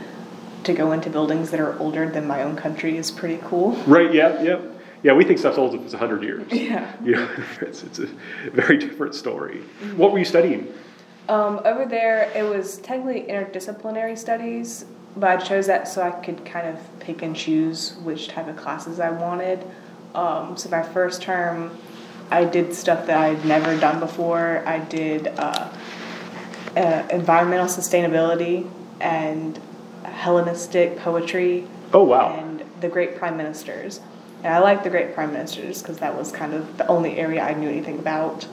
to 0.64 0.72
go 0.72 0.92
into 0.92 1.08
buildings 1.08 1.50
that 1.50 1.60
are 1.60 1.78
older 1.78 2.08
than 2.08 2.26
my 2.26 2.42
own 2.42 2.56
country 2.56 2.96
is 2.96 3.10
pretty 3.10 3.40
cool. 3.44 3.72
Right. 3.86 4.12
Yeah. 4.12 4.42
Yeah. 4.42 4.60
Yeah. 5.02 5.12
We 5.14 5.24
think 5.24 5.38
stuff's 5.38 5.56
old 5.56 5.74
if 5.74 5.82
it's 5.82 5.94
hundred 5.94 6.22
years. 6.22 6.50
Yeah. 6.52 6.92
Yeah. 7.04 7.28
It's, 7.60 7.82
it's 7.84 8.00
a 8.00 8.06
very 8.52 8.76
different 8.76 9.14
story. 9.14 9.60
What 9.96 10.12
were 10.12 10.18
you 10.18 10.24
studying? 10.24 10.72
Um, 11.28 11.60
over 11.64 11.86
there, 11.86 12.30
it 12.34 12.42
was 12.42 12.78
technically 12.78 13.22
interdisciplinary 13.22 14.16
studies, 14.16 14.86
but 15.16 15.30
I 15.30 15.36
chose 15.36 15.66
that 15.66 15.86
so 15.86 16.02
I 16.02 16.10
could 16.10 16.44
kind 16.44 16.66
of 16.66 16.78
pick 17.00 17.22
and 17.22 17.36
choose 17.36 17.96
which 17.98 18.28
type 18.28 18.48
of 18.48 18.56
classes 18.56 18.98
I 18.98 19.10
wanted. 19.10 19.64
Um, 20.14 20.56
so 20.56 20.70
my 20.70 20.82
first 20.82 21.20
term, 21.20 21.70
I 22.30 22.44
did 22.44 22.74
stuff 22.74 23.06
that 23.06 23.18
I'd 23.18 23.44
never 23.44 23.78
done 23.78 24.00
before. 24.00 24.62
I 24.66 24.78
did 24.78 25.28
uh, 25.28 25.72
uh, 26.76 27.08
environmental 27.10 27.66
sustainability 27.66 28.68
and 29.00 29.58
Hellenistic 30.04 30.98
poetry 30.98 31.66
Oh 31.92 32.02
wow. 32.04 32.34
and 32.36 32.62
the 32.80 32.88
great 32.88 33.16
prime 33.16 33.36
ministers. 33.36 34.00
And 34.42 34.54
I 34.54 34.58
liked 34.60 34.84
the 34.84 34.90
Great 34.90 35.14
Prime 35.14 35.32
ministers 35.32 35.82
because 35.82 35.98
that 35.98 36.16
was 36.16 36.30
kind 36.30 36.54
of 36.54 36.76
the 36.78 36.86
only 36.86 37.18
area 37.18 37.42
I 37.42 37.54
knew 37.54 37.68
anything 37.68 37.98
about. 37.98 38.46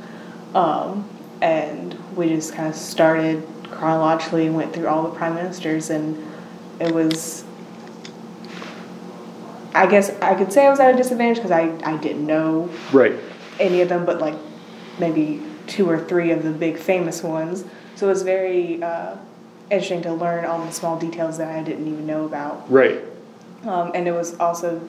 Um, 0.56 1.08
and 1.42 1.94
we 2.16 2.30
just 2.30 2.54
kind 2.56 2.68
of 2.68 2.76
started 2.76 3.48
chronologically 3.70 4.48
and 4.48 4.56
went 4.56 4.74
through 4.74 4.88
all 4.88 5.04
the 5.04 5.16
prime 5.16 5.36
ministers, 5.36 5.90
and 5.92 6.26
it 6.80 6.92
was. 6.94 7.44
I 9.76 9.86
guess 9.86 10.10
I 10.22 10.34
could 10.36 10.52
say 10.54 10.66
I 10.66 10.70
was 10.70 10.80
at 10.80 10.94
a 10.94 10.98
disadvantage 10.98 11.38
because 11.38 11.52
I, 11.52 11.70
I 11.84 11.98
didn't 11.98 12.26
know 12.26 12.70
Right. 12.94 13.14
Any 13.60 13.82
of 13.82 13.90
them, 13.90 14.06
but 14.06 14.20
like 14.20 14.36
maybe 15.00 15.42
two 15.68 15.90
or 15.90 16.00
three 16.00 16.32
of 16.32 16.44
the 16.44 16.52
big 16.52 16.78
famous 16.78 17.24
ones. 17.24 17.66
So 17.96 18.08
it 18.08 18.10
was 18.10 18.24
very 18.24 18.82
uh, 18.84 19.16
interesting 19.70 20.02
to 20.04 20.14
learn 20.14 20.46
all 20.46 20.64
the 20.64 20.72
small 20.72 21.00
details 21.00 21.38
that 21.38 21.50
I 21.50 21.64
didn't 21.64 21.88
even 21.88 22.06
know 22.06 22.26
about. 22.26 22.70
Right. 22.72 23.02
Um, 23.64 23.92
and 23.96 24.08
it 24.08 24.12
was 24.12 24.38
also 24.40 24.88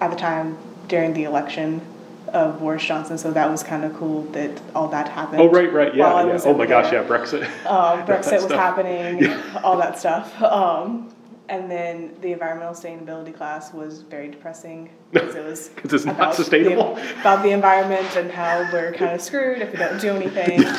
at 0.00 0.10
the 0.10 0.16
time 0.16 0.58
during 0.86 1.14
the 1.14 1.24
election 1.24 1.80
of 2.28 2.58
Boris 2.58 2.84
Johnson, 2.84 3.16
so 3.16 3.30
that 3.32 3.50
was 3.50 3.62
kind 3.62 3.84
of 3.84 3.94
cool 3.94 4.24
that 4.32 4.60
all 4.74 4.88
that 4.88 5.08
happened. 5.08 5.40
Oh, 5.40 5.48
right, 5.48 5.72
right. 5.72 5.94
Yeah. 5.94 6.26
yeah. 6.26 6.38
Oh 6.44 6.54
my 6.54 6.66
gosh. 6.66 6.92
Yeah. 6.92 7.04
Brexit. 7.04 7.48
Um, 7.66 8.06
Brexit 8.06 8.32
was 8.32 8.44
stuff. 8.44 8.58
happening, 8.58 9.32
all 9.64 9.78
that 9.78 9.98
stuff. 9.98 10.40
Um, 10.42 11.10
and 11.48 11.70
then 11.70 12.14
the 12.20 12.32
environmental 12.32 12.74
sustainability 12.74 13.34
class 13.34 13.72
was 13.72 14.02
very 14.02 14.28
depressing 14.28 14.90
because 15.12 15.34
it 15.34 15.44
was 15.44 15.70
it's 15.84 16.04
not 16.04 16.16
about 16.16 16.34
sustainable. 16.34 16.94
the, 16.94 17.20
about 17.20 17.42
the 17.42 17.50
environment 17.50 18.16
and 18.16 18.30
how 18.30 18.68
we're 18.72 18.92
kind 18.92 19.12
of 19.14 19.20
screwed 19.22 19.62
if 19.62 19.72
we 19.72 19.78
don't 19.78 20.00
do 20.00 20.10
anything. 20.10 20.64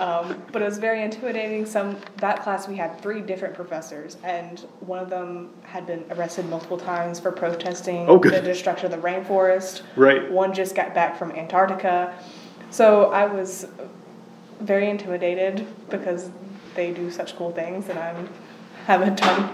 Um, 0.00 0.42
but 0.52 0.62
it 0.62 0.64
was 0.64 0.78
very 0.78 1.02
intimidating. 1.02 1.64
Some 1.66 1.98
that 2.16 2.42
class 2.42 2.66
we 2.66 2.76
had 2.76 3.00
three 3.00 3.20
different 3.20 3.54
professors, 3.54 4.16
and 4.24 4.60
one 4.80 4.98
of 4.98 5.08
them 5.10 5.50
had 5.62 5.86
been 5.86 6.04
arrested 6.10 6.48
multiple 6.48 6.78
times 6.78 7.20
for 7.20 7.30
protesting 7.30 8.08
Oh, 8.08 8.18
the 8.18 8.40
destruction 8.40 8.92
of 8.92 9.00
the 9.00 9.06
rainforest. 9.08 9.82
Right. 9.94 10.28
One 10.30 10.52
just 10.52 10.74
got 10.74 10.94
back 10.94 11.16
from 11.16 11.30
Antarctica. 11.32 12.16
So 12.70 13.12
I 13.12 13.26
was 13.26 13.68
very 14.60 14.88
intimidated 14.88 15.66
because 15.90 16.30
they 16.74 16.92
do 16.92 17.10
such 17.10 17.36
cool 17.36 17.52
things 17.52 17.88
and 17.88 17.98
I 17.98 18.14
haven't 18.86 19.18
done 19.18 19.50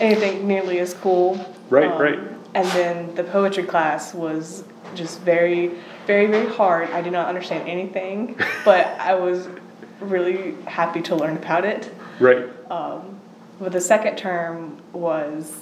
anything 0.00 0.46
nearly 0.46 0.78
as 0.78 0.94
cool. 0.94 1.36
Right, 1.70 1.90
right. 1.98 2.18
And 2.54 2.66
then 2.68 3.14
the 3.14 3.24
poetry 3.24 3.64
class 3.64 4.14
was 4.14 4.64
just 4.94 5.20
very, 5.20 5.72
very, 6.06 6.26
very 6.26 6.48
hard. 6.48 6.90
I 6.90 7.02
did 7.02 7.12
not 7.12 7.28
understand 7.28 7.68
anything, 7.68 8.36
but 8.64 8.86
I 8.98 9.14
was 9.14 9.48
really 10.00 10.54
happy 10.66 11.02
to 11.02 11.16
learn 11.16 11.36
about 11.36 11.64
it. 11.64 11.92
Right. 12.20 12.46
Um, 12.70 13.20
But 13.60 13.72
the 13.72 13.80
second 13.80 14.16
term 14.16 14.80
was 14.92 15.52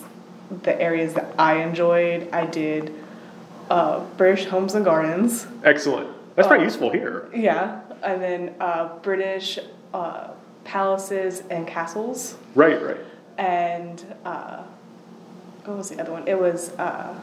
the 0.63 0.79
areas 0.81 1.15
that 1.15 1.35
I 1.39 1.57
enjoyed. 1.63 2.29
I 2.33 2.45
did 2.47 2.93
uh, 3.71 4.01
British 4.17 4.45
homes 4.47 4.75
and 4.75 4.85
gardens. 4.85 5.47
Excellent. 5.65 6.09
That's 6.37 6.47
very 6.49 6.61
Oh. 6.61 6.65
useful 6.65 6.91
here. 6.93 7.29
Yeah, 7.35 7.81
and 8.03 8.23
then 8.23 8.55
uh, 8.61 8.97
British 9.03 9.59
uh, 9.95 10.29
palaces 10.65 11.43
and 11.51 11.67
castles, 11.67 12.37
Right. 12.55 12.81
Right. 12.83 12.99
And 13.39 14.05
uh, 14.25 14.63
what 15.65 15.77
was 15.77 15.91
the 15.91 16.01
other 16.01 16.13
one? 16.13 16.27
It 16.27 16.39
was. 16.39 16.71
Uh, 16.71 17.19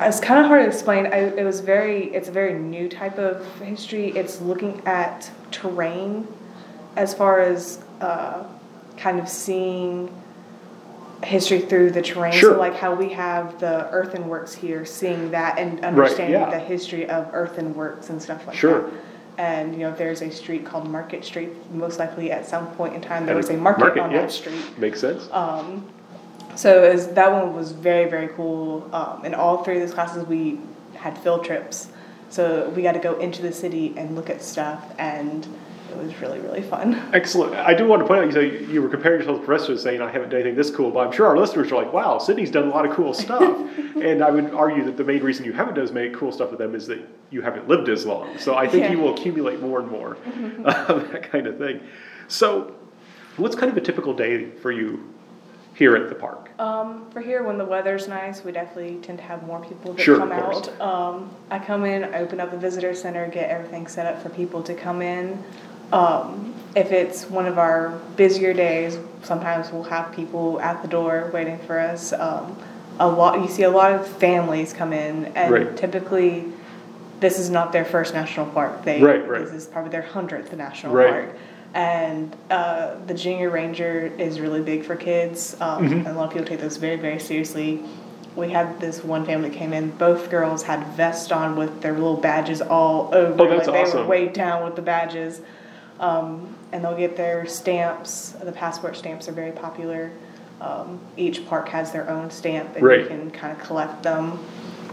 it's 0.00 0.20
kind 0.20 0.40
of 0.40 0.46
hard 0.46 0.62
to 0.62 0.68
explain. 0.68 1.06
I, 1.06 1.18
it 1.18 1.44
was 1.44 1.60
very. 1.60 2.12
It's 2.14 2.28
a 2.28 2.32
very 2.32 2.58
new 2.58 2.88
type 2.88 3.18
of 3.18 3.46
history. 3.60 4.08
It's 4.10 4.40
looking 4.40 4.82
at 4.86 5.30
terrain, 5.50 6.26
as 6.96 7.14
far 7.14 7.40
as 7.40 7.82
uh, 8.00 8.44
kind 8.96 9.20
of 9.20 9.28
seeing 9.28 10.14
history 11.22 11.60
through 11.60 11.90
the 11.90 12.02
terrain. 12.02 12.32
Sure. 12.32 12.54
So 12.54 12.58
like 12.58 12.74
how 12.74 12.94
we 12.94 13.10
have 13.10 13.60
the 13.60 13.88
earthenworks 13.92 14.54
here, 14.54 14.84
seeing 14.86 15.30
that 15.32 15.58
and 15.58 15.84
understanding 15.84 16.40
yeah. 16.40 16.50
the 16.50 16.58
history 16.58 17.08
of 17.08 17.30
earthenworks 17.32 18.08
and 18.08 18.22
stuff 18.22 18.46
like 18.46 18.56
Sure. 18.56 18.82
that. 18.82 18.92
And 19.40 19.72
you 19.72 19.80
know, 19.80 19.92
there's 19.92 20.20
a 20.20 20.30
street 20.30 20.66
called 20.66 20.86
Market 20.86 21.24
Street, 21.24 21.48
most 21.72 21.98
likely 21.98 22.30
at 22.30 22.44
some 22.44 22.66
point 22.72 22.94
in 22.94 23.00
time 23.00 23.24
there 23.24 23.36
was 23.36 23.48
a 23.48 23.56
market, 23.56 23.98
on 23.98 24.10
yeah. 24.10 24.20
that 24.20 24.30
street. 24.30 24.78
Makes 24.78 25.00
sense. 25.00 25.30
So 26.56 26.90
was, 26.92 27.08
that 27.14 27.32
one 27.32 27.54
was 27.54 27.72
very 27.72 28.10
very 28.10 28.28
cool. 28.36 28.86
Um, 28.92 29.24
in 29.24 29.34
all 29.34 29.64
three 29.64 29.76
of 29.76 29.80
those 29.80 29.94
classes, 29.94 30.26
we 30.26 30.58
had 30.94 31.16
field 31.22 31.42
trips, 31.42 31.88
so 32.28 32.68
we 32.76 32.82
got 32.82 32.92
to 32.92 32.98
go 32.98 33.18
into 33.18 33.40
the 33.40 33.52
city 33.52 33.94
and 33.96 34.14
look 34.14 34.28
at 34.28 34.42
stuff, 34.42 34.94
and 34.98 35.46
it 35.90 35.96
was 35.96 36.20
really 36.20 36.38
really 36.40 36.62
fun. 36.62 36.94
Excellent. 37.12 37.54
I 37.54 37.74
do 37.74 37.86
want 37.86 38.00
to 38.02 38.06
point 38.08 38.20
out, 38.20 38.26
you 38.26 38.32
say 38.32 38.72
you 38.72 38.80
were 38.82 38.88
comparing 38.88 39.20
yourself 39.20 39.40
to 39.40 39.46
professors 39.46 39.82
saying, 39.82 40.00
I 40.00 40.10
haven't 40.10 40.30
done 40.30 40.40
anything 40.40 40.56
this 40.56 40.70
cool, 40.70 40.90
but 40.90 41.06
I'm 41.06 41.12
sure 41.12 41.26
our 41.26 41.36
listeners 41.36 41.70
are 41.72 41.76
like, 41.82 41.92
wow, 41.92 42.18
Sydney's 42.18 42.50
done 42.50 42.68
a 42.68 42.70
lot 42.70 42.86
of 42.86 42.92
cool 42.94 43.12
stuff. 43.14 43.42
and 43.96 44.22
I 44.22 44.30
would 44.30 44.52
argue 44.54 44.84
that 44.84 44.96
the 44.96 45.04
main 45.04 45.22
reason 45.22 45.44
you 45.44 45.52
haven't 45.52 45.74
done 45.74 45.84
as 45.84 45.92
many 45.92 46.10
cool 46.10 46.32
stuff 46.32 46.50
with 46.50 46.58
them 46.58 46.74
is 46.74 46.86
that 46.88 47.00
you 47.30 47.42
haven't 47.42 47.68
lived 47.68 47.88
as 47.88 48.06
long. 48.06 48.38
So 48.38 48.54
I 48.56 48.66
think 48.68 48.84
Yeah. 48.84 48.92
you 48.92 48.98
will 48.98 49.14
accumulate 49.14 49.60
more 49.60 49.80
and 49.80 49.90
more 49.90 50.16
of 50.64 51.10
that 51.12 51.30
kind 51.30 51.46
of 51.46 51.58
thing. 51.58 51.80
So, 52.28 52.74
what's 53.36 53.56
kind 53.56 53.70
of 53.70 53.76
a 53.76 53.80
typical 53.80 54.14
day 54.14 54.50
for 54.50 54.70
you 54.72 55.12
here 55.74 55.96
at 55.96 56.08
the 56.08 56.14
park? 56.14 56.50
Um, 56.60 57.10
for 57.10 57.20
here, 57.20 57.42
when 57.42 57.56
the 57.58 57.64
weather's 57.64 58.06
nice, 58.06 58.44
we 58.44 58.52
definitely 58.52 58.98
tend 59.02 59.18
to 59.18 59.24
have 59.24 59.44
more 59.46 59.64
people 59.64 59.94
that 59.94 60.02
Sure, 60.02 60.18
come 60.18 60.30
out. 60.30 60.80
Um, 60.80 61.30
I 61.50 61.58
come 61.58 61.84
in, 61.84 62.04
I 62.04 62.18
open 62.20 62.38
up 62.38 62.50
the 62.50 62.58
visitor 62.58 62.94
center, 62.94 63.26
get 63.28 63.48
everything 63.50 63.86
set 63.86 64.06
up 64.06 64.22
for 64.22 64.28
people 64.28 64.62
to 64.64 64.74
come 64.74 65.00
in. 65.02 65.42
Um, 65.92 66.54
if 66.76 66.92
it's 66.92 67.28
one 67.28 67.46
of 67.46 67.58
our 67.58 67.98
busier 68.16 68.54
days, 68.54 68.98
sometimes 69.22 69.72
we'll 69.72 69.82
have 69.84 70.12
people 70.12 70.60
at 70.60 70.82
the 70.82 70.88
door 70.88 71.30
waiting 71.34 71.58
for 71.60 71.78
us. 71.78 72.12
Um, 72.12 72.56
a 73.00 73.08
lot, 73.08 73.40
you 73.40 73.48
see 73.48 73.62
a 73.64 73.70
lot 73.70 73.92
of 73.92 74.06
families 74.06 74.72
come 74.72 74.92
in, 74.92 75.26
and 75.34 75.52
Right. 75.52 75.76
typically, 75.76 76.44
this 77.18 77.38
is 77.38 77.50
not 77.50 77.72
their 77.72 77.84
first 77.84 78.14
national 78.14 78.46
park. 78.46 78.84
They 78.84 79.02
Right, 79.02 79.26
right. 79.28 79.44
this 79.44 79.52
is 79.52 79.66
probably 79.66 79.90
their 79.90 80.02
hundredth 80.02 80.52
national 80.54 80.94
park. 80.94 81.36
And 81.72 82.34
uh, 82.50 82.94
the 83.06 83.14
junior 83.14 83.48
ranger 83.50 84.10
is 84.18 84.40
really 84.40 84.60
big 84.60 84.84
for 84.84 84.96
kids. 84.96 85.56
Um, 85.60 85.84
Mm-hmm. 85.88 85.98
and 85.98 86.08
a 86.08 86.12
lot 86.14 86.26
of 86.28 86.32
people 86.32 86.46
take 86.46 86.60
this 86.60 86.76
very, 86.76 86.96
very 86.96 87.18
seriously. 87.20 87.82
We 88.36 88.50
had 88.50 88.78
this 88.80 89.02
one 89.02 89.24
family 89.26 89.48
that 89.50 89.58
came 89.58 89.72
in. 89.72 89.90
Both 89.90 90.30
girls 90.30 90.62
had 90.62 90.86
vests 90.88 91.30
on 91.32 91.56
with 91.56 91.80
their 91.80 91.92
little 91.94 92.16
badges 92.16 92.60
all 92.60 93.10
over. 93.12 93.42
Oh, 93.42 93.48
that's 93.48 93.68
like 93.68 93.92
they 93.92 93.98
were 93.98 94.06
weighed 94.06 94.32
down 94.32 94.64
with 94.64 94.76
the 94.76 94.82
badges. 94.82 95.40
Um, 96.00 96.56
and 96.72 96.82
they'll 96.82 96.96
get 96.96 97.16
their 97.16 97.46
stamps. 97.46 98.30
The 98.42 98.52
passport 98.52 98.96
stamps 98.96 99.28
are 99.28 99.32
very 99.32 99.52
popular. 99.52 100.10
Um, 100.60 100.98
each 101.16 101.46
park 101.46 101.68
has 101.68 101.92
their 101.92 102.08
own 102.10 102.30
stamp, 102.30 102.74
and 102.76 102.84
Right. 102.84 103.00
you 103.02 103.06
can 103.06 103.30
kind 103.30 103.52
of 103.52 103.62
collect 103.64 104.02
them. 104.02 104.38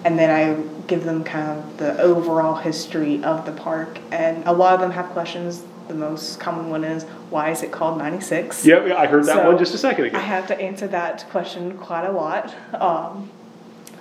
And 0.06 0.20
then 0.20 0.30
I 0.30 0.62
give 0.88 1.06
them 1.06 1.24
kind 1.24 1.50
of 1.50 1.78
the 1.78 2.00
overall 2.02 2.56
history 2.56 3.24
of 3.24 3.46
the 3.46 3.52
park. 3.52 3.98
And 4.12 4.44
a 4.46 4.54
lot 4.54 4.76
of 4.76 4.82
them 4.82 4.92
have 4.92 5.08
questions. 5.08 5.64
The 5.88 5.94
most 5.94 6.40
common 6.40 6.70
one 6.70 6.84
is, 6.84 7.04
why 7.30 7.50
is 7.52 7.64
it 7.64 7.72
called 7.72 7.98
96? 7.98 8.66
Yeah, 8.66 8.86
yeah, 8.86 8.98
I 8.98 9.08
heard 9.08 9.26
that 9.26 9.38
So, 9.38 9.48
one 9.48 9.58
just 9.58 9.74
a 9.74 9.78
second 9.78 10.06
ago. 10.06 10.18
I 10.18 10.22
have 10.22 10.46
to 10.48 10.60
answer 10.62 10.88
that 10.90 11.26
question 11.30 11.78
quite 11.78 12.06
a 12.06 12.12
lot. 12.12 12.54
Um, 12.74 13.30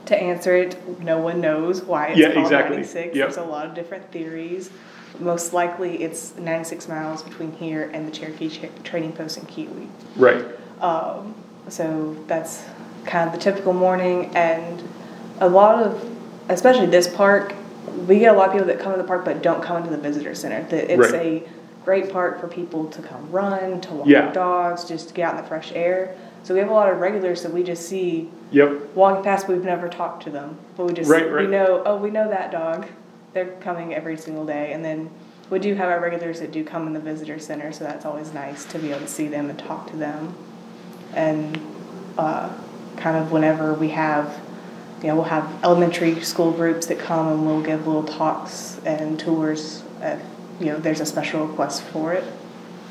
to 0.07 0.21
answer 0.21 0.55
it, 0.57 1.01
no 1.01 1.19
one 1.19 1.41
knows 1.41 1.83
why 1.83 2.09
it's 2.09 2.19
Yeah, 2.19 2.33
called 2.33 2.47
exactly. 2.47 2.77
96. 2.77 3.15
Yep. 3.17 3.25
There's 3.27 3.37
a 3.37 3.49
lot 3.49 3.67
of 3.67 3.75
different 3.75 4.11
theories. 4.13 4.71
Most 5.19 5.53
likely, 5.53 6.03
it's 6.03 6.37
96 6.37 6.89
miles 6.89 7.23
between 7.23 7.53
here 7.53 7.91
and 7.95 8.07
the 8.07 8.11
Cherokee 8.13 8.49
Ch- 8.49 8.69
Trading 8.85 9.13
Post 9.13 9.39
in 9.39 9.45
Keowee. 9.47 9.89
right. 10.17 10.45
Um, 10.81 11.35
So 11.69 12.15
that's 12.29 12.63
kind 13.07 13.27
of 13.29 13.35
the 13.35 13.41
typical 13.41 13.73
morning, 13.73 14.31
and 14.37 14.83
a 15.41 15.49
lot 15.49 15.83
of, 15.83 16.01
especially 16.49 16.87
this 16.87 17.09
park, 17.09 17.55
we 18.07 18.21
get 18.21 18.33
a 18.33 18.39
lot 18.39 18.47
of 18.49 18.53
people 18.53 18.69
that 18.69 18.79
come 18.79 18.93
to 18.93 18.99
the 18.99 19.05
park 19.07 19.25
but 19.25 19.43
don't 19.43 19.61
come 19.63 19.79
into 19.79 19.91
the 19.91 19.97
visitor 19.99 20.33
center. 20.35 20.63
The- 20.69 20.93
It's 20.93 21.13
Right. 21.13 21.23
a 21.23 21.43
great 21.85 22.13
park 22.13 22.41
for 22.41 22.47
people 22.47 22.85
to 22.87 23.03
come 23.03 23.29
run, 23.33 23.81
to 23.81 23.95
walk 23.95 24.07
Yeah. 24.07 24.31
dogs, 24.33 24.85
just 24.85 25.09
to 25.09 25.15
get 25.15 25.27
out 25.29 25.37
in 25.37 25.43
the 25.43 25.49
fresh 25.49 25.73
air. 25.75 26.11
So 26.45 26.55
we 26.55 26.61
have 26.61 26.71
a 26.71 26.75
lot 26.75 26.89
of 26.89 27.01
regulars 27.01 27.43
that 27.43 27.53
we 27.53 27.65
just 27.65 27.89
see 27.89 28.29
Yep. 28.53 28.71
walking 28.95 29.25
past. 29.25 29.49
We've 29.49 29.65
never 29.65 29.89
talked 29.89 30.23
to 30.25 30.31
them, 30.31 30.57
but 30.77 30.87
we 30.87 30.93
just 30.93 31.11
Right, 31.11 31.29
we 31.33 31.47
know. 31.49 31.83
Oh, 31.85 31.97
we 31.97 32.11
know 32.11 32.29
that 32.29 32.53
dog. 32.53 32.87
They're 33.37 33.53
coming 33.61 33.93
every 33.93 34.17
single 34.17 34.47
day, 34.47 34.73
and 34.73 34.83
then 34.83 35.11
we 35.51 35.59
do 35.59 35.75
have 35.75 35.91
our 35.91 36.01
regulars 36.01 36.41
that 36.41 36.53
do 36.53 36.65
come 36.65 36.87
in 36.87 36.95
the 36.95 37.01
visitor 37.01 37.39
center. 37.39 37.71
So 37.71 37.85
that's 37.85 38.07
always 38.07 38.33
nice 38.33 38.65
to 38.65 38.79
be 38.79 38.89
able 38.89 39.01
to 39.01 39.07
see 39.07 39.29
them 39.29 39.51
and 39.51 39.59
talk 39.59 39.91
to 39.91 39.97
them 39.99 40.35
and 41.13 41.61
uh, 42.17 42.51
kind 42.97 43.19
of 43.19 43.33
whenever 43.33 43.75
we 43.75 43.91
have, 43.91 44.41
you 45.03 45.09
know, 45.09 45.17
we'll 45.17 45.25
have 45.25 45.63
elementary 45.63 46.19
school 46.23 46.51
groups 46.51 46.87
that 46.87 46.99
come 46.99 47.29
and 47.29 47.45
we'll 47.45 47.61
give 47.61 47.87
little 47.87 48.05
talks 48.05 48.81
and 48.87 49.21
tours. 49.21 49.83
If, 50.01 50.23
you 50.59 50.67
know, 50.67 50.79
there's 50.79 51.01
a 51.01 51.07
special 51.07 51.47
request 51.47 51.83
for 51.83 52.15
it. 52.15 52.25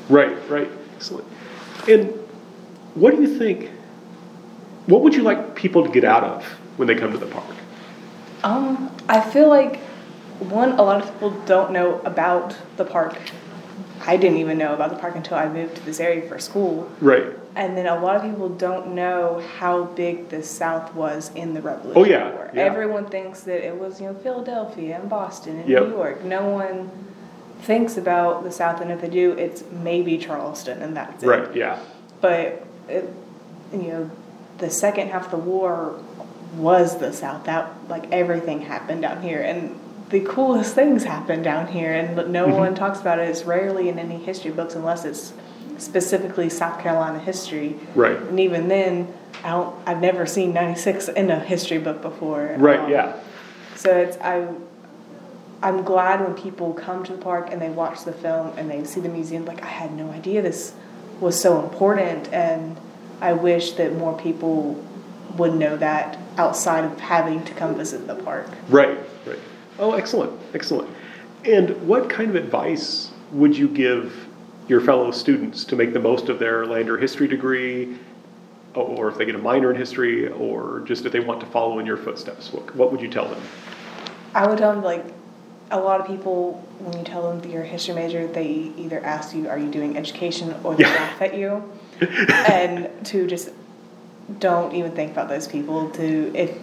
Right, 0.08 0.48
right. 0.48 0.70
Excellent. 0.94 1.26
And 1.88 2.10
what 2.94 3.16
do 3.16 3.20
you 3.20 3.36
think? 3.36 3.72
What 4.86 5.02
would 5.02 5.16
you 5.16 5.22
like 5.22 5.56
people 5.56 5.84
to 5.84 5.90
get 5.90 6.04
out 6.04 6.22
of 6.22 6.44
when 6.76 6.86
they 6.86 6.94
come 6.94 7.10
to 7.10 7.18
the 7.18 7.26
park? 7.26 7.56
Um, 8.44 8.94
I 9.08 9.20
feel 9.20 9.48
like 9.48 9.80
one, 10.38 10.72
a 10.72 10.82
lot 10.82 11.02
of 11.02 11.12
people 11.12 11.30
don't 11.46 11.72
know 11.72 12.00
about 12.00 12.56
the 12.76 12.84
park 12.84 13.18
I 14.06 14.16
didn't 14.16 14.38
even 14.38 14.56
know 14.56 14.72
about 14.72 14.90
the 14.90 14.96
park 14.96 15.16
until 15.16 15.36
I 15.36 15.48
moved 15.48 15.76
to 15.76 15.84
this 15.84 15.98
area 15.98 16.28
for 16.28 16.38
school. 16.38 16.88
Right. 17.00 17.26
And 17.56 17.76
then 17.76 17.86
a 17.86 17.98
lot 18.00 18.14
of 18.14 18.22
people 18.22 18.48
don't 18.50 18.94
know 18.94 19.42
how 19.58 19.84
big 19.84 20.28
the 20.28 20.42
South 20.44 20.94
was 20.94 21.32
in 21.34 21.54
the 21.54 21.62
Revolution 21.62 22.00
Oh, 22.02 22.04
yeah, 22.04 22.30
War. 22.30 22.50
yeah. 22.54 22.62
Everyone 22.62 23.06
thinks 23.06 23.40
that 23.42 23.66
it 23.66 23.76
was, 23.76 24.00
you 24.00 24.06
know, 24.06 24.14
Philadelphia 24.14 25.00
and 25.00 25.10
Boston 25.10 25.58
and 25.58 25.68
Yep. 25.68 25.82
New 25.82 25.88
York. 25.90 26.22
No 26.24 26.46
one 26.48 26.90
thinks 27.62 27.96
about 27.96 28.44
the 28.44 28.52
South, 28.52 28.80
and 28.80 28.92
if 28.92 29.00
they 29.00 29.08
do, 29.08 29.32
it's 29.32 29.64
maybe 29.72 30.18
Charleston, 30.18 30.82
and 30.82 30.96
that's 30.96 31.24
it. 31.24 31.26
Right. 31.26 31.56
Yeah. 31.56 31.78
But 32.20 32.64
it, 32.88 33.12
you 33.72 33.78
know, 33.88 34.10
the 34.58 34.70
second 34.70 35.08
half 35.08 35.24
of 35.24 35.30
the 35.32 35.36
war 35.38 35.98
was 36.54 36.98
the 36.98 37.12
South. 37.12 37.44
That 37.44 37.72
like 37.88 38.12
everything 38.12 38.60
happened 38.60 39.02
down 39.02 39.22
here, 39.22 39.40
and 39.40 39.80
the 40.10 40.20
coolest 40.20 40.74
things 40.74 41.04
happen 41.04 41.42
down 41.42 41.66
here, 41.66 41.92
and 41.92 42.16
no 42.32 42.46
Mhm. 42.46 42.58
one 42.58 42.74
talks 42.74 43.00
about 43.00 43.18
it. 43.18 43.28
It's 43.28 43.44
rarely 43.44 43.88
in 43.88 43.98
any 43.98 44.16
history 44.16 44.50
books 44.52 44.74
unless 44.74 45.04
it's 45.04 45.32
specifically 45.78 46.48
South 46.48 46.78
Carolina 46.78 47.18
history. 47.18 47.76
Right. 47.94 48.18
And 48.18 48.38
even 48.40 48.68
then, 48.68 49.08
I 49.44 49.50
don't, 49.50 49.74
I've 49.86 50.00
never 50.00 50.24
seen 50.24 50.52
'96 50.54 51.08
in 51.08 51.30
a 51.30 51.38
history 51.40 51.78
book 51.78 52.00
before. 52.02 52.54
Right. 52.56 52.80
Um, 52.80 52.90
Yeah. 52.90 53.12
So 53.74 53.90
it's 53.90 54.16
I. 54.22 54.44
I'm 55.62 55.82
glad 55.84 56.20
when 56.20 56.34
people 56.34 56.74
come 56.74 57.02
to 57.04 57.12
the 57.12 57.18
park 57.18 57.48
and 57.50 57.60
they 57.60 57.70
watch 57.70 58.04
the 58.04 58.12
film 58.12 58.52
and 58.58 58.70
they 58.70 58.84
see 58.84 59.00
the 59.00 59.08
museum. 59.08 59.44
Like 59.46 59.62
I 59.62 59.66
had 59.68 59.96
no 59.96 60.10
idea 60.10 60.42
this 60.42 60.72
was 61.20 61.38
so 61.40 61.60
important, 61.60 62.32
and 62.32 62.76
I 63.20 63.32
wish 63.32 63.72
that 63.72 63.96
more 63.96 64.12
people 64.16 64.76
would 65.38 65.54
know 65.54 65.76
that 65.78 66.18
outside 66.38 66.84
of 66.84 67.00
having 67.00 67.42
to 67.44 67.52
come 67.54 67.74
visit 67.74 68.06
the 68.06 68.14
park. 68.14 68.46
Right, 68.68 68.98
right. 69.26 69.38
Oh, 69.78 69.92
excellent, 69.92 70.32
excellent. 70.54 70.90
And 71.44 71.86
what 71.86 72.08
kind 72.10 72.28
of 72.30 72.34
advice 72.36 73.10
would 73.32 73.56
you 73.56 73.68
give 73.68 74.26
your 74.68 74.80
fellow 74.80 75.10
students 75.10 75.64
to 75.64 75.76
make 75.76 75.92
the 75.92 76.00
most 76.00 76.28
of 76.28 76.38
their 76.38 76.66
Lander 76.66 76.98
history 76.98 77.28
degree, 77.28 77.96
or 78.74 79.08
if 79.08 79.16
they 79.16 79.24
get 79.24 79.34
a 79.34 79.38
minor 79.38 79.70
in 79.70 79.76
history, 79.76 80.28
or 80.28 80.80
just 80.86 81.06
if 81.06 81.12
they 81.12 81.20
want 81.20 81.40
to 81.40 81.46
follow 81.46 81.78
in 81.78 81.86
your 81.86 81.96
footsteps? 81.96 82.52
What, 82.52 82.74
what 82.74 82.90
would 82.92 83.00
you 83.00 83.08
tell 83.08 83.28
them? 83.28 83.40
I 84.34 84.46
would 84.46 84.58
tell 84.58 84.72
them 84.74 84.82
like 84.82 85.04
a 85.70 85.78
lot 85.80 86.00
of 86.00 86.06
people 86.06 86.62
when 86.78 86.96
you 86.98 87.04
tell 87.04 87.28
them 87.28 87.40
that 87.40 87.50
you're 87.50 87.62
a 87.62 87.66
history 87.66 87.94
major, 87.94 88.26
they 88.26 88.70
either 88.76 89.00
ask 89.04 89.34
you, 89.34 89.48
"Are 89.48 89.58
you 89.58 89.70
doing 89.70 89.96
education?" 89.96 90.54
or 90.62 90.74
they 90.74 90.84
Yeah. 90.84 90.90
laugh 90.94 91.22
at 91.22 91.36
you, 91.36 91.62
and 92.48 92.88
to 93.06 93.26
just 93.26 93.50
don't 94.38 94.74
even 94.74 94.92
think 94.92 95.12
about 95.12 95.28
those 95.28 95.46
people. 95.48 95.88
To 95.90 96.32
if 96.34 96.58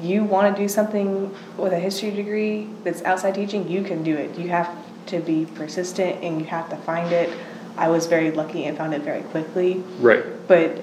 you 0.00 0.24
want 0.24 0.54
to 0.54 0.62
do 0.62 0.68
something 0.68 1.34
with 1.56 1.72
a 1.72 1.78
history 1.78 2.10
degree 2.10 2.68
that's 2.84 3.02
outside 3.02 3.34
teaching, 3.34 3.68
you 3.68 3.82
can 3.82 4.02
do 4.02 4.14
it. 4.16 4.38
You 4.38 4.48
have 4.48 4.70
to 5.06 5.20
be 5.20 5.46
persistent 5.54 6.22
and 6.22 6.40
you 6.40 6.46
have 6.46 6.68
to 6.70 6.76
find 6.76 7.12
it. 7.12 7.30
I 7.78 7.88
was 7.88 8.06
very 8.06 8.30
lucky 8.30 8.64
and 8.64 8.76
found 8.76 8.94
it 8.94 9.02
very 9.02 9.22
quickly 9.22 9.82
Right, 10.00 10.24
but 10.48 10.80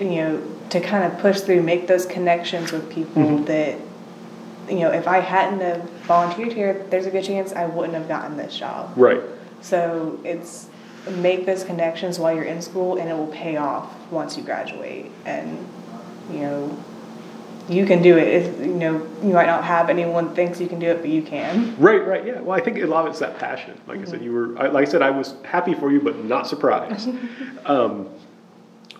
you 0.00 0.16
know 0.16 0.42
to 0.70 0.80
kind 0.80 1.04
of 1.04 1.18
push 1.20 1.40
through 1.40 1.62
make 1.62 1.86
those 1.86 2.04
connections 2.06 2.72
with 2.72 2.90
people 2.90 3.22
Mhm. 3.22 3.46
that 3.46 3.76
you 4.68 4.80
know 4.80 4.90
if 4.90 5.06
i 5.06 5.18
hadn't 5.20 5.60
have 5.60 5.82
volunteered 6.06 6.52
here 6.52 6.84
there's 6.90 7.06
a 7.06 7.10
good 7.10 7.22
chance 7.22 7.52
i 7.52 7.66
wouldn't 7.66 7.94
have 7.94 8.08
gotten 8.08 8.36
this 8.36 8.56
job 8.56 8.90
right, 8.96 9.20
so 9.60 10.18
it's 10.24 10.66
make 11.18 11.46
those 11.46 11.62
connections 11.62 12.18
while 12.18 12.34
you're 12.34 12.44
in 12.44 12.62
school 12.62 12.96
and 12.96 13.08
it 13.08 13.12
will 13.16 13.26
pay 13.28 13.56
off 13.56 13.92
once 14.10 14.36
you 14.36 14.42
graduate 14.42 15.10
and 15.26 15.58
you 16.32 16.38
know 16.40 16.76
you 17.68 17.86
can 17.86 18.02
do 18.02 18.16
it 18.18 18.28
if, 18.28 18.58
you 18.60 18.74
know 18.74 19.06
you 19.22 19.32
might 19.32 19.46
not 19.46 19.64
have 19.64 19.88
anyone 19.88 20.34
thinks 20.34 20.60
you 20.60 20.66
can 20.66 20.78
do 20.78 20.86
it 20.86 21.00
but 21.00 21.08
you 21.08 21.22
can 21.22 21.76
right, 21.78 22.06
right. 22.06 22.26
Yeah. 22.26 22.40
Well, 22.40 22.58
I 22.58 22.62
think 22.62 22.78
a 22.78 22.86
lot 22.86 23.04
of 23.04 23.10
it's 23.10 23.20
that 23.20 23.38
passion. 23.38 23.80
Like 23.86 24.00
I 24.00 24.04
said, 24.04 24.22
you 24.22 24.32
were, 24.32 24.48
like 24.48 24.88
I 24.88 24.90
said, 24.90 25.02
I 25.02 25.10
was 25.10 25.34
happy 25.44 25.74
for 25.74 25.92
you, 25.92 26.00
but 26.00 26.24
not 26.24 26.46
surprised. 26.46 27.08
um, 27.64 28.08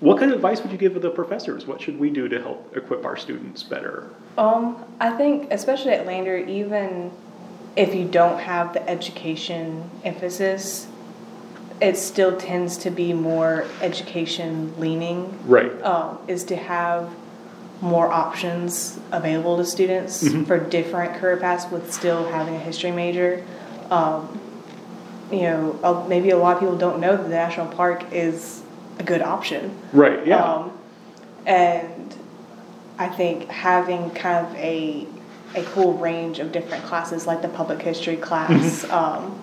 what 0.01 0.19
kind 0.19 0.33
of 0.33 0.37
advice 0.37 0.61
would 0.63 0.73
you 0.73 0.79
give 0.79 0.95
to 0.95 1.01
the 1.01 1.11
professors? 1.11 1.67
What 1.67 1.81
should 1.81 1.99
we 1.99 2.11
do 2.11 2.29
to 2.29 2.41
help 2.41 2.77
equip 2.77 3.05
our 3.05 3.17
students 3.17 3.63
better? 3.63 4.11
Um, 4.37 4.85
I 4.99 5.11
think 5.11 5.53
especially 5.53 5.93
at 5.93 6.07
Lander, 6.07 6.37
even 6.37 7.13
if 7.77 7.95
you 7.95 8.07
don't 8.07 8.39
have 8.41 8.73
the 8.73 8.89
education 8.89 9.89
emphasis, 10.05 10.89
it 11.81 11.97
still 11.97 12.37
tends 12.37 12.77
to 12.79 12.91
be 12.91 13.13
more 13.13 13.67
education 13.81 14.79
leaning. 14.79 15.39
Right. 15.47 15.71
Um, 15.83 16.19
is 16.27 16.45
to 16.45 16.57
have 16.57 17.09
more 17.83 18.11
options 18.11 18.99
available 19.11 19.57
to 19.59 19.65
students 19.65 20.23
Mhm. 20.23 20.47
for 20.47 20.57
different 20.57 21.15
career 21.15 21.37
paths 21.37 21.67
with 21.71 21.93
still 21.93 22.29
having 22.29 22.55
a 22.55 22.59
history 22.59 22.93
major. 22.93 23.43
Um, 23.91 24.39
you 25.33 25.43
know, 25.43 26.05
maybe 26.09 26.31
a 26.31 26.39
lot 26.39 26.55
of 26.55 26.61
people 26.61 26.77
don't 26.77 27.01
know 27.01 27.17
that 27.17 27.25
the 27.25 27.29
national 27.29 27.67
park 27.67 28.05
is 28.13 28.63
a 29.01 29.03
good 29.03 29.21
option. 29.21 29.73
Right. 29.93 30.25
Yeah. 30.25 30.43
Um, 30.43 30.73
and 31.45 32.15
I 32.99 33.09
think 33.09 33.49
having 33.49 34.11
kind 34.11 34.47
of 34.47 34.55
a 34.57 35.07
a 35.55 35.63
cool 35.65 35.93
range 35.99 36.39
of 36.39 36.51
different 36.51 36.83
classes, 36.85 37.27
like 37.27 37.43
the 37.43 37.49
public 37.49 37.83
history 37.83 38.17
class. 38.17 38.89
Um, 38.91 39.39